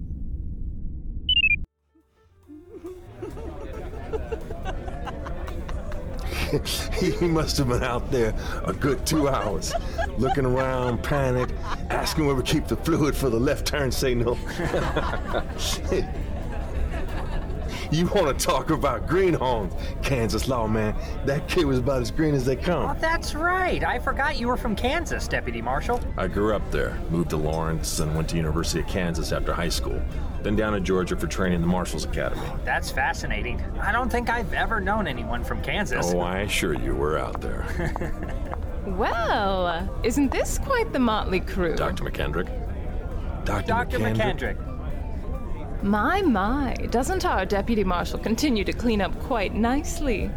he 6.94 7.28
must 7.28 7.58
have 7.58 7.70
been 7.70 7.84
out 7.84 8.10
there 8.12 8.34
a 8.66 8.74
good 8.74 9.06
two 9.06 9.28
hours, 9.28 9.74
looking 10.18 10.46
around, 10.46 11.04
panicked, 11.04 11.54
asking 11.90 12.26
where 12.26 12.36
we 12.36 12.44
keep 12.44 12.68
the 12.68 12.78
fluid 12.78 13.16
for 13.16 13.30
the 13.30 13.40
left 13.40 13.68
turn 13.68 13.92
signal. 13.92 14.38
you 17.92 18.08
want 18.08 18.38
to 18.38 18.46
talk 18.46 18.70
about 18.70 19.08
greenhorns, 19.08 19.74
Kansas 20.04 20.48
lawman? 20.48 20.96
That 21.26 21.48
kid 21.48 21.66
was 21.66 21.80
about 21.80 22.02
as 22.02 22.12
green 22.12 22.36
as 22.36 22.46
they 22.46 22.56
come. 22.56 22.90
Oh, 22.92 23.00
that's 23.00 23.36
right. 23.36 23.84
I 23.84 24.00
forgot 24.00 24.38
you 24.38 24.48
were 24.48 24.58
from 24.58 24.76
Kansas, 24.76 25.28
Deputy 25.28 25.62
Marshal. 25.62 26.00
I 26.18 26.28
grew 26.28 26.56
up 26.56 26.70
there, 26.72 26.98
moved 27.10 27.32
to 27.32 27.38
Lawrence, 27.38 28.00
and 28.00 28.16
went 28.16 28.30
to 28.30 28.38
University 28.38 28.82
of 28.82 28.88
Kansas 28.88 29.32
after 29.32 29.54
high 29.54 29.70
school. 29.70 30.02
Then 30.44 30.56
down 30.56 30.74
to 30.74 30.80
Georgia 30.80 31.18
for 31.18 31.28
training 31.28 31.58
in 31.58 31.62
the 31.62 31.68
Marshals 31.68 32.06
Academy. 32.06 32.42
That's 32.64 32.90
fascinating. 32.90 33.62
I 33.82 33.92
don't 33.92 34.10
think 34.10 34.30
I've 34.30 34.54
ever 34.54 34.80
known 34.80 35.08
anyone 35.08 35.44
from 35.44 35.62
Kansas. 35.62 36.14
Oh, 36.14 36.20
I 36.20 36.40
assure 36.40 36.74
you, 36.74 36.96
we're 36.96 37.18
out 37.18 37.42
there. 37.42 37.66
Well, 38.86 40.02
isn't 40.04 40.32
this 40.32 40.58
quite 40.58 40.92
the 40.94 41.00
motley 41.00 41.42
crew? 41.42 41.76
Dr. 41.76 42.04
McKendrick. 42.06 42.48
Dr. 43.46 43.68
Dr. 43.68 44.00
McKendrick. 44.00 44.58
My, 45.82 46.22
my, 46.22 46.74
doesn't 46.90 47.24
our 47.24 47.46
deputy 47.46 47.86
marshal 47.86 48.20
continue 48.20 48.66
to 48.66 48.74
clean 48.74 49.00
up 49.00 49.18
quite 49.22 49.54
nicely? 49.54 50.30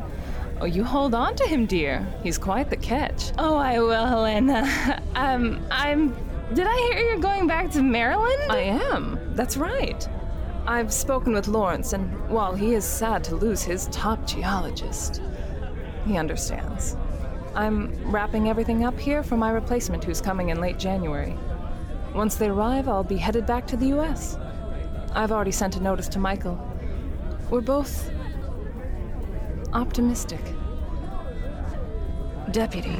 Oh, 0.61 0.67
you 0.67 0.85
hold 0.85 1.15
on 1.15 1.35
to 1.35 1.45
him, 1.45 1.67
dear. 1.67 2.07
He's 2.23 2.39
quite 2.39 2.71
the 2.71 2.77
catch. 2.77 3.33
Oh, 3.39 3.57
I 3.57 3.81
will, 3.81 4.07
Helena. 4.07 5.03
um, 5.17 5.67
I'm. 5.73 6.15
Did 6.55 6.69
I 6.69 6.77
hear 6.77 6.99
you're 6.99 7.19
going 7.19 7.49
back 7.49 7.73
to 7.73 7.83
Maryland? 7.83 8.41
I 8.51 8.61
am. 8.61 9.19
That's 9.35 9.57
right. 9.57 10.09
I've 10.67 10.93
spoken 10.93 11.33
with 11.33 11.49
Lawrence, 11.49 11.93
and 11.93 12.29
while 12.31 12.55
he 12.55 12.75
is 12.75 12.85
sad 12.85 13.25
to 13.25 13.35
lose 13.35 13.63
his 13.63 13.89
top 13.89 14.25
geologist, 14.25 15.21
he 16.07 16.17
understands. 16.17 16.97
I'm 17.57 17.93
wrapping 18.09 18.49
everything 18.49 18.85
up 18.85 18.99
here 18.99 19.25
for 19.25 19.37
my 19.37 19.51
replacement, 19.51 20.05
who's 20.05 20.21
coming 20.21 20.51
in 20.51 20.61
late 20.61 20.79
January. 20.79 21.37
Once 22.15 22.37
they 22.37 22.49
arrive, 22.49 22.89
I'll 22.89 23.03
be 23.03 23.17
headed 23.17 23.47
back 23.47 23.67
to 23.69 23.77
the 23.77 23.87
U.S. 23.87 24.37
I've 25.15 25.33
already 25.33 25.53
sent 25.53 25.77
a 25.77 25.83
notice 25.83 26.09
to 26.09 26.19
Michael. 26.19 26.59
We're 27.51 27.61
both 27.61 28.11
optimistic. 29.73 30.41
Deputy, 32.51 32.99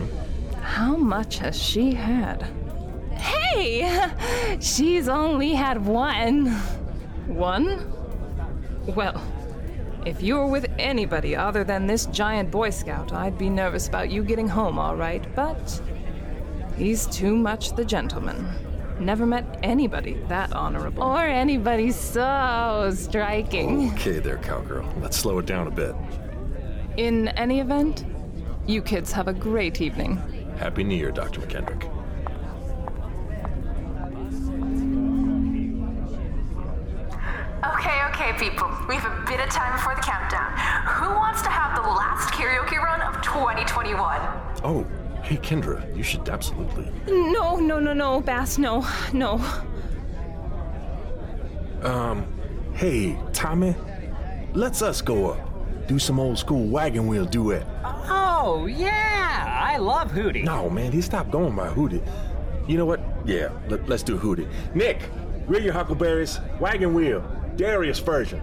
how 0.61 0.97
much 0.97 1.39
has 1.39 1.61
she 1.61 1.95
had? 1.95 2.43
Hey! 3.13 4.11
She's 4.61 5.09
only 5.09 5.55
had 5.55 5.85
one. 5.85 6.49
One? 7.27 7.93
Well, 8.95 9.23
if 10.05 10.23
you 10.23 10.35
were 10.35 10.47
with 10.47 10.67
anybody 10.79 11.37
other 11.37 11.65
than 11.65 11.87
this 11.87 12.07
giant 12.07 12.51
Boy 12.51 12.71
Scout, 12.71 13.13
I'd 13.13 13.39
be 13.39 13.49
nervous 13.49 13.89
about 13.89 14.11
you 14.11 14.25
getting 14.25 14.49
home 14.49 14.79
all 14.79 14.97
right, 14.97 15.25
but 15.35 15.81
he's 16.77 17.07
too 17.07 17.37
much 17.37 17.75
the 17.77 17.85
gentleman. 17.85 18.49
Never 19.03 19.27
met 19.27 19.59
anybody 19.65 20.15
that 20.29 20.53
honorable. 20.53 21.03
Or 21.03 21.19
anybody 21.19 21.91
so 21.91 22.93
striking. 22.95 23.91
Okay, 23.95 24.21
there, 24.21 24.39
cowgirl. 24.39 24.89
Let's 25.01 25.17
slow 25.17 25.41
it 25.41 25.47
down 25.47 25.67
a 25.67 25.73
bit. 25.73 25.97
In 26.97 27.29
any 27.29 27.59
event, 27.59 28.05
you 28.67 28.81
kids 28.81 29.11
have 29.11 29.27
a 29.27 29.33
great 29.33 29.81
evening. 29.81 30.19
Happy 30.57 30.85
New 30.85 30.95
Year, 30.95 31.11
Dr. 31.11 31.41
McKendrick. 31.41 31.83
Okay, 37.75 37.99
okay, 38.11 38.33
people. 38.39 38.71
We 38.89 38.95
have 38.95 39.07
a 39.07 39.25
bit 39.27 39.41
of 39.41 39.49
time 39.51 39.73
before 39.73 39.97
the 39.97 40.03
countdown. 40.03 40.53
Who 40.87 41.09
wants 41.17 41.43
to 41.43 41.49
have 41.51 41.75
the 41.75 41.89
last 41.89 42.33
karaoke 42.35 42.77
run 42.77 43.01
of 43.01 43.21
2021? 43.23 44.21
Oh, 44.63 44.87
hey, 45.23 45.37
Kendra, 45.37 45.97
you 45.97 46.03
should 46.03 46.29
absolutely. 46.29 46.91
No, 47.07 47.57
no, 47.59 47.79
no, 47.81 47.93
no, 47.93 48.21
Bass, 48.21 48.59
no, 48.59 48.87
no. 49.13 49.41
Um, 51.83 52.27
hey, 52.75 53.19
Tommy, 53.33 53.75
let's 54.55 54.83
us 54.83 55.01
go 55.03 55.33
up. 55.33 55.87
Do 55.89 55.99
some 55.99 56.21
old 56.21 56.39
school 56.39 56.67
wagon 56.67 57.07
wheel 57.09 57.25
duet. 57.25 57.67
Oh, 57.85 58.67
yeah. 58.67 59.69
I 59.73 59.79
love 59.79 60.13
Hootie. 60.13 60.45
No, 60.45 60.71
man, 60.71 60.93
he 60.93 61.01
stopped 61.01 61.31
going 61.31 61.57
by 61.57 61.69
Hootie. 61.69 62.07
You 62.69 62.77
know 62.77 62.85
what? 62.87 63.01
Yeah, 63.25 63.51
let, 63.69 63.91
us 63.91 64.03
do 64.03 64.17
Hootie. 64.17 64.49
Nick, 64.75 65.09
reel 65.47 65.63
your 65.63 65.73
huckleberries, 65.73 66.39
wagon 66.61 66.95
wheel, 66.95 67.25
Darius 67.57 67.99
version. 67.99 68.41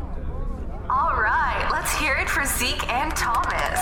All 0.90 1.22
right, 1.22 1.70
let's 1.72 1.94
hear 1.98 2.16
it 2.16 2.28
for 2.30 2.46
Zeke 2.46 2.90
and 2.90 3.16
Thomas. 3.16 3.80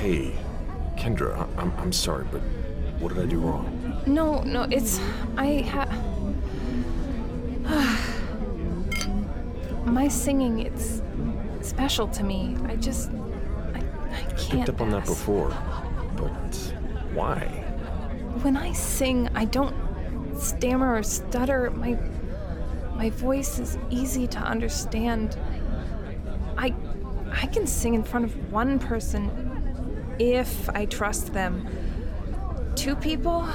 Hey, 0.00 0.32
Kendra, 0.96 1.46
I- 1.58 1.79
I'm, 1.90 1.94
sorry, 1.94 2.24
but 2.30 2.40
what 3.00 3.12
did 3.12 3.20
I 3.20 3.26
do 3.26 3.40
wrong? 3.40 4.00
No, 4.06 4.42
no, 4.42 4.62
it's. 4.70 5.00
I 5.36 5.62
ha. 5.62 5.86
My 9.84 10.06
singing, 10.06 10.60
it's 10.60 11.02
special 11.62 12.06
to 12.06 12.22
me. 12.22 12.56
I 12.66 12.76
just. 12.76 13.10
I, 13.74 13.82
I 14.12 14.22
can't. 14.38 14.52
I 14.52 14.56
Picked 14.58 14.68
up 14.68 14.80
on 14.80 14.90
that 14.90 15.04
before, 15.04 15.48
but 16.14 16.54
why? 17.12 17.40
When 18.42 18.56
I 18.56 18.72
sing, 18.72 19.28
I 19.34 19.46
don't 19.46 19.74
stammer 20.38 20.94
or 20.94 21.02
stutter. 21.02 21.72
My 21.72 21.98
my 22.94 23.10
voice 23.10 23.58
is 23.58 23.76
easy 23.90 24.28
to 24.28 24.38
understand. 24.38 25.36
I 26.56 26.72
I 27.32 27.46
can 27.46 27.66
sing 27.66 27.94
in 27.94 28.04
front 28.04 28.26
of 28.26 28.52
one 28.52 28.78
person 28.78 29.49
if 30.20 30.68
I 30.70 30.84
trust 30.84 31.32
them. 31.32 31.66
Two 32.76 32.94
people? 32.94 33.48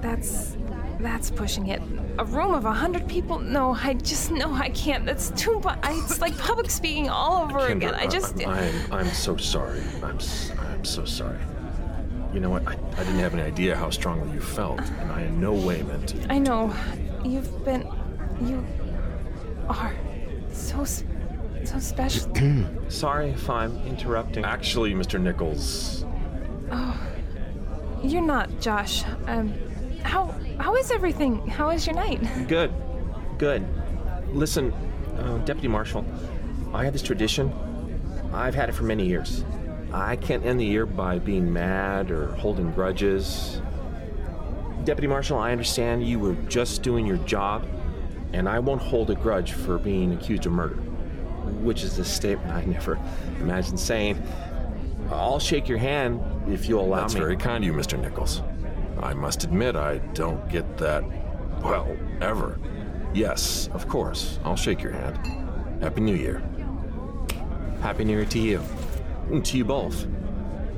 That's 0.00 0.56
that's 1.00 1.30
pushing 1.30 1.68
it. 1.68 1.80
A 2.18 2.24
room 2.24 2.52
of 2.52 2.64
a 2.64 2.72
hundred 2.72 3.06
people? 3.06 3.38
No, 3.38 3.74
I 3.80 3.94
just 3.94 4.30
no, 4.32 4.52
I 4.52 4.70
can't. 4.70 5.04
That's 5.06 5.30
too 5.30 5.60
much. 5.60 5.78
It's 5.84 6.20
like 6.20 6.36
public 6.50 6.70
speaking 6.70 7.08
all 7.08 7.44
over 7.44 7.58
again. 7.68 7.94
I 7.94 8.06
just 8.06 8.36
I'm, 8.44 8.48
I'm, 8.48 8.92
I'm 8.92 9.06
so 9.08 9.36
sorry. 9.36 9.80
I'm, 10.02 10.18
I'm 10.58 10.84
so 10.84 11.04
sorry. 11.04 11.38
You 12.32 12.40
know 12.40 12.50
what? 12.50 12.66
I, 12.66 12.72
I 12.72 13.04
didn't 13.04 13.20
have 13.20 13.34
any 13.34 13.42
idea 13.42 13.76
how 13.76 13.90
strongly 13.90 14.32
you 14.34 14.40
felt, 14.40 14.80
and 14.80 15.12
I 15.12 15.22
in 15.22 15.40
no 15.40 15.52
way 15.52 15.82
meant 15.82 16.08
to. 16.08 16.32
I 16.32 16.38
know. 16.38 16.74
You've 17.24 17.64
been. 17.64 17.86
You 18.42 18.64
are 19.68 19.94
so. 20.52 20.80
s- 20.82 21.04
so 21.68 21.78
special. 21.78 22.32
Sorry 22.88 23.30
if 23.30 23.48
I'm 23.50 23.76
interrupting. 23.86 24.44
Actually, 24.44 24.94
Mr. 24.94 25.20
Nichols, 25.20 26.04
oh. 26.70 27.00
You're 28.02 28.22
not, 28.22 28.60
Josh. 28.60 29.04
Um. 29.26 29.52
How. 30.02 30.34
How 30.58 30.74
is 30.76 30.90
everything? 30.90 31.46
How 31.46 31.70
is 31.70 31.86
your 31.86 31.94
night? 31.94 32.20
Good. 32.48 32.72
Good. 33.38 33.66
Listen, 34.32 34.72
uh, 35.18 35.38
Deputy 35.38 35.68
Marshal, 35.68 36.04
I 36.72 36.84
have 36.84 36.92
this 36.92 37.02
tradition. 37.02 37.52
I've 38.32 38.54
had 38.54 38.68
it 38.68 38.72
for 38.72 38.84
many 38.84 39.06
years. 39.06 39.44
I 39.92 40.16
can't 40.16 40.44
end 40.44 40.60
the 40.60 40.64
year 40.64 40.84
by 40.84 41.18
being 41.18 41.50
mad 41.52 42.10
or 42.10 42.32
holding 42.32 42.72
grudges. 42.72 43.62
Deputy 44.84 45.06
Marshal, 45.06 45.38
I 45.38 45.52
understand 45.52 46.06
you 46.06 46.18
were 46.18 46.34
just 46.48 46.82
doing 46.82 47.06
your 47.06 47.16
job, 47.18 47.66
and 48.32 48.48
I 48.48 48.58
won't 48.58 48.82
hold 48.82 49.10
a 49.10 49.14
grudge 49.14 49.52
for 49.52 49.78
being 49.78 50.12
accused 50.12 50.46
of 50.46 50.52
murder, 50.52 50.78
which 51.62 51.82
is 51.82 51.98
a 51.98 52.04
statement 52.04 52.52
I 52.52 52.64
never 52.64 52.98
imagined 53.40 53.80
saying. 53.80 54.22
I'll 55.10 55.38
shake 55.38 55.68
your 55.68 55.78
hand 55.78 56.20
if 56.48 56.68
you'll 56.68 56.84
allow 56.84 57.00
that's 57.02 57.14
me. 57.14 57.20
very 57.20 57.36
kind 57.36 57.64
of 57.64 57.68
you, 57.68 57.72
Mr. 57.72 57.98
Nichols. 57.98 58.42
I 59.00 59.14
must 59.14 59.44
admit, 59.44 59.74
I 59.76 59.98
don't 60.12 60.46
get 60.48 60.76
that, 60.78 61.02
well, 61.62 61.88
ever. 62.20 62.58
Yes, 63.14 63.68
of 63.72 63.88
course. 63.88 64.38
I'll 64.44 64.56
shake 64.56 64.82
your 64.82 64.92
hand. 64.92 65.18
Happy 65.82 66.00
New 66.00 66.14
Year. 66.14 66.42
Happy 67.80 68.04
New 68.04 68.16
Year 68.16 68.24
to 68.26 68.38
you. 68.38 68.62
And 69.30 69.44
to 69.46 69.56
you 69.56 69.64
both. 69.64 70.06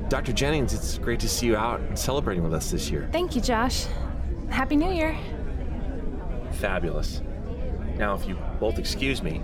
Dr. 0.07 0.33
Jennings, 0.33 0.73
it's 0.73 0.97
great 0.97 1.19
to 1.21 1.29
see 1.29 1.47
you 1.47 1.55
out 1.57 1.79
and 1.79 1.97
celebrating 1.97 2.43
with 2.43 2.53
us 2.53 2.69
this 2.71 2.89
year. 2.89 3.09
Thank 3.11 3.35
you, 3.35 3.41
Josh. 3.41 3.85
Happy 4.49 4.75
New 4.75 4.91
Year. 4.91 5.17
fabulous. 6.51 7.21
Now, 7.97 8.13
if 8.15 8.27
you 8.27 8.37
both 8.59 8.77
excuse 8.79 9.21
me, 9.23 9.41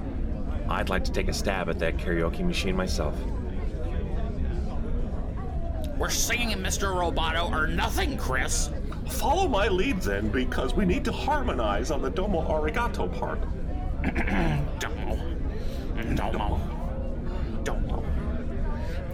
I'd 0.70 0.90
like 0.90 1.04
to 1.06 1.12
take 1.12 1.28
a 1.28 1.34
stab 1.34 1.70
at 1.70 1.80
that 1.80 1.98
karaoke 1.98 2.46
machine 2.46 2.76
myself. 2.76 3.16
We're 5.98 6.10
singing 6.10 6.58
Mr. 6.58 6.94
Roboto 6.94 7.52
or 7.52 7.66
nothing, 7.66 8.18
Chris. 8.18 8.70
Follow 9.10 9.48
my 9.48 9.68
lead 9.68 10.02
then, 10.02 10.30
because 10.30 10.76
we 10.76 10.86
need 10.86 11.04
to 11.06 11.12
harmonize 11.12 11.90
on 11.90 12.02
the 12.02 12.10
Domo 12.10 12.44
Arigato 12.44 13.08
part. 13.18 13.40
Domo. 14.80 15.18
Domo. 16.16 16.60
Domo. 17.64 18.04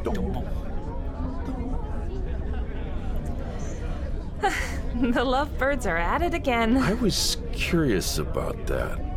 Domo. 0.03 0.45
the 5.11 5.23
lovebirds 5.23 5.85
are 5.85 5.97
at 5.97 6.21
it 6.21 6.33
again. 6.33 6.77
I 6.77 6.95
was 6.95 7.37
curious 7.53 8.17
about 8.17 8.65
that. 8.67 9.12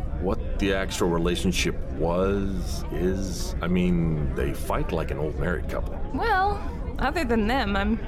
What 0.57 0.61
the 0.61 0.73
actual 0.73 1.09
relationship 1.09 1.75
was, 1.99 2.83
is. 2.91 3.53
I 3.61 3.67
mean, 3.67 4.33
they 4.33 4.55
fight 4.55 4.91
like 4.91 5.11
an 5.11 5.19
old 5.19 5.37
married 5.39 5.69
couple. 5.69 6.01
Well, 6.15 6.59
other 6.97 7.23
than 7.23 7.45
them, 7.45 7.75
I'm 7.75 7.99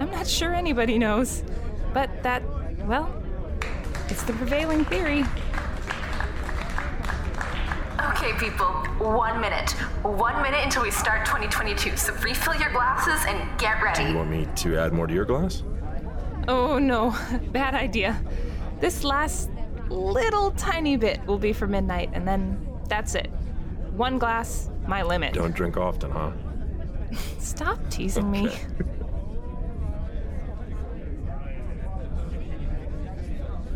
I'm 0.00 0.10
not 0.10 0.26
sure 0.26 0.54
anybody 0.54 0.96
knows. 0.96 1.44
But 1.92 2.08
that, 2.22 2.42
well, 2.86 3.14
it's 4.08 4.22
the 4.22 4.32
prevailing 4.32 4.86
theory. 4.86 5.26
Okay, 8.12 8.32
people, 8.38 8.72
one 8.96 9.38
minute. 9.42 9.72
One 10.04 10.40
minute 10.40 10.64
until 10.64 10.84
we 10.84 10.90
start 10.90 11.26
2022. 11.26 11.98
So 11.98 12.14
refill 12.22 12.54
your 12.54 12.70
glasses 12.70 13.22
and 13.28 13.60
get 13.60 13.82
ready. 13.82 14.04
Do 14.04 14.08
you 14.08 14.16
want 14.16 14.30
me 14.30 14.48
to 14.56 14.78
add 14.78 14.94
more 14.94 15.06
to 15.06 15.12
your 15.12 15.26
glass? 15.26 15.62
Oh 16.48 16.78
no, 16.78 17.14
bad 17.52 17.74
idea. 17.74 18.18
This 18.80 19.04
last 19.04 19.50
little 19.88 20.50
tiny 20.52 20.96
bit 20.96 21.24
will 21.26 21.38
be 21.38 21.52
for 21.52 21.66
midnight, 21.66 22.10
and 22.12 22.26
then 22.26 22.66
that's 22.88 23.14
it. 23.14 23.30
One 23.92 24.18
glass, 24.18 24.70
my 24.86 25.02
limit. 25.02 25.34
Don't 25.34 25.54
drink 25.54 25.76
often, 25.76 26.10
huh? 26.10 26.32
Stop 27.38 27.78
teasing 27.90 28.30
me. 28.30 28.50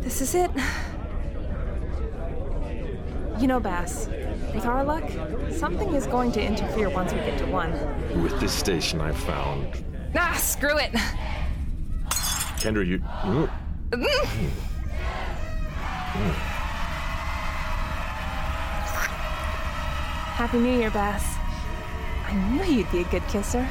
This 0.09 0.21
is 0.21 0.33
it. 0.33 0.49
You 3.39 3.47
know, 3.47 3.59
Bass, 3.59 4.07
with 4.55 4.65
our 4.65 4.83
luck, 4.83 5.03
something 5.51 5.93
is 5.93 6.07
going 6.07 6.31
to 6.31 6.41
interfere 6.41 6.89
once 6.89 7.13
we 7.13 7.19
get 7.19 7.37
to 7.39 7.45
one. 7.45 7.71
With 8.23 8.39
this 8.39 8.51
station, 8.51 9.01
I 9.01 9.11
found. 9.11 9.83
Ah, 10.15 10.35
screw 10.39 10.77
it. 10.77 10.91
Kendra, 12.57 12.85
you. 12.85 12.99
Mm. 12.99 13.49
Happy 20.39 20.57
New 20.57 20.75
Year, 20.75 20.89
Bass. 20.89 21.37
I 22.25 22.33
knew 22.33 22.63
you'd 22.63 22.91
be 22.91 23.01
a 23.01 23.03
good 23.05 23.27
kisser. 23.27 23.67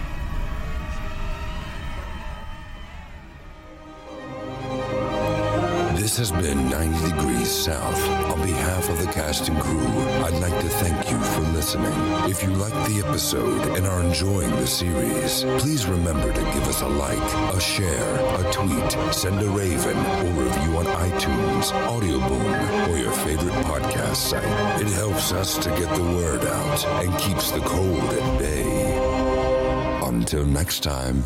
This 6.09 6.31
has 6.31 6.33
been 6.33 6.71
90 6.71 7.11
Degrees 7.11 7.51
South. 7.51 8.09
On 8.33 8.41
behalf 8.41 8.89
of 8.89 8.99
the 8.99 9.13
cast 9.13 9.51
and 9.51 9.61
crew, 9.61 9.87
I'd 10.25 10.41
like 10.41 10.59
to 10.63 10.69
thank 10.81 11.11
you 11.11 11.19
for 11.19 11.43
listening. 11.53 11.93
If 12.31 12.43
you 12.43 12.49
liked 12.49 12.89
the 12.89 13.07
episode 13.07 13.77
and 13.77 13.87
are 13.87 14.01
enjoying 14.01 14.51
the 14.53 14.67
series, 14.67 15.45
please 15.61 15.85
remember 15.85 16.33
to 16.33 16.41
give 16.41 16.67
us 16.67 16.81
a 16.81 16.89
like, 16.89 17.19
a 17.55 17.61
share, 17.61 18.15
a 18.41 18.51
tweet, 18.51 19.15
send 19.15 19.39
a 19.43 19.51
raven, 19.51 19.99
or 19.99 20.45
review 20.45 20.79
on 20.79 20.87
iTunes, 20.87 21.73
Audioboom, 21.87 22.89
or 22.89 22.97
your 22.97 23.13
favorite 23.13 23.53
podcast 23.67 24.17
site. 24.17 24.81
It 24.81 24.89
helps 24.89 25.33
us 25.33 25.59
to 25.59 25.69
get 25.69 25.95
the 25.95 26.05
word 26.05 26.43
out 26.43 26.87
and 27.05 27.15
keeps 27.19 27.51
the 27.51 27.61
cold 27.61 28.01
at 28.01 28.39
bay. 28.39 30.01
Until 30.07 30.47
next 30.47 30.83
time. 30.83 31.23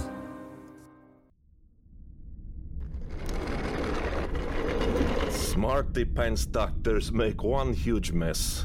Smarty 5.93 6.11
pants 6.11 6.47
doctors 6.47 7.13
make 7.13 7.43
one 7.43 7.75
huge 7.75 8.13
mess. 8.13 8.65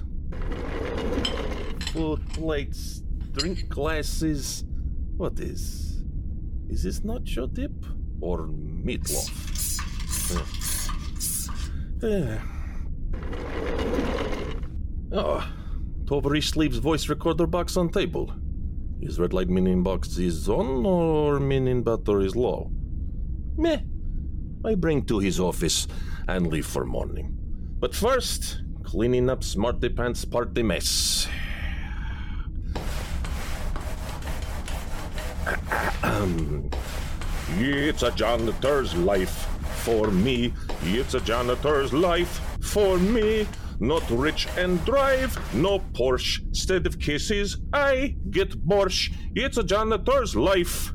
Food 1.91 2.21
plates, 2.29 3.03
drink 3.33 3.67
glasses. 3.67 4.63
What 5.17 5.37
is? 5.41 6.05
Is 6.69 6.83
this 6.83 7.01
nacho 7.01 7.53
dip 7.53 7.85
or 8.21 8.47
meatloaf? 8.47 9.27
Eh. 12.01 12.37
Oh, 15.11 15.45
Tovarish 16.05 16.55
leaves 16.55 16.77
voice 16.77 17.09
recorder 17.09 17.45
box 17.45 17.75
on 17.75 17.89
table. 17.89 18.33
Is 19.01 19.19
red 19.19 19.33
light 19.33 19.49
meaning 19.49 19.83
box 19.83 20.17
is 20.17 20.47
on 20.47 20.85
or 20.85 21.41
meaning 21.41 21.83
battery 21.83 22.27
is 22.27 22.37
low? 22.37 22.71
Meh. 23.57 23.81
I 24.63 24.75
bring 24.75 25.05
to 25.07 25.19
his 25.19 25.41
office 25.41 25.87
and 26.27 26.47
leave 26.47 26.65
for 26.65 26.85
morning. 26.85 27.33
But 27.79 27.95
first, 27.95 28.61
cleaning 28.83 29.29
up 29.29 29.43
Smarty 29.43 29.89
Pants 29.89 30.25
party 30.25 30.63
mess. 30.63 31.27
it's 37.59 38.03
a 38.03 38.11
janitor's 38.11 38.95
life 38.95 39.47
for 39.83 40.11
me. 40.11 40.53
It's 40.83 41.13
a 41.13 41.19
janitor's 41.21 41.93
life 41.93 42.41
for 42.61 42.97
me. 42.97 43.47
Not 43.79 44.09
rich 44.09 44.47
and 44.57 44.83
drive, 44.85 45.37
no 45.53 45.79
Porsche. 45.93 46.41
Instead 46.47 46.87
of 46.87 46.99
kisses, 46.99 47.57
I 47.73 48.15
get 48.31 48.65
borscht. 48.67 49.13
It's 49.35 49.57
a 49.57 49.63
janitor's 49.63 50.35
life. 50.35 50.91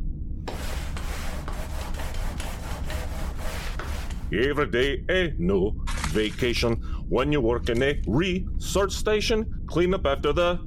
Every 4.32 4.66
day 4.66 5.04
a 5.10 5.34
new 5.38 5.72
vacation. 6.08 6.76
When 7.08 7.32
you 7.32 7.40
work 7.42 7.68
in 7.68 7.82
a 7.82 8.00
research 8.06 8.92
station, 8.92 9.64
clean 9.66 9.92
up 9.92 10.06
after 10.06 10.32
the 10.32 10.58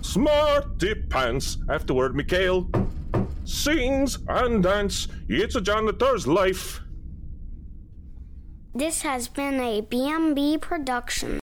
smarty 0.00 0.94
pants. 0.94 1.58
Afterward, 1.68 2.16
Mikhail 2.16 2.70
sings 3.44 4.18
and 4.28 4.62
dance. 4.62 5.08
It's 5.28 5.54
a 5.54 5.60
janitor's 5.60 6.26
life. 6.26 6.80
This 8.74 9.02
has 9.02 9.28
been 9.28 9.60
a 9.60 9.82
BMB 9.82 10.62
production. 10.62 11.40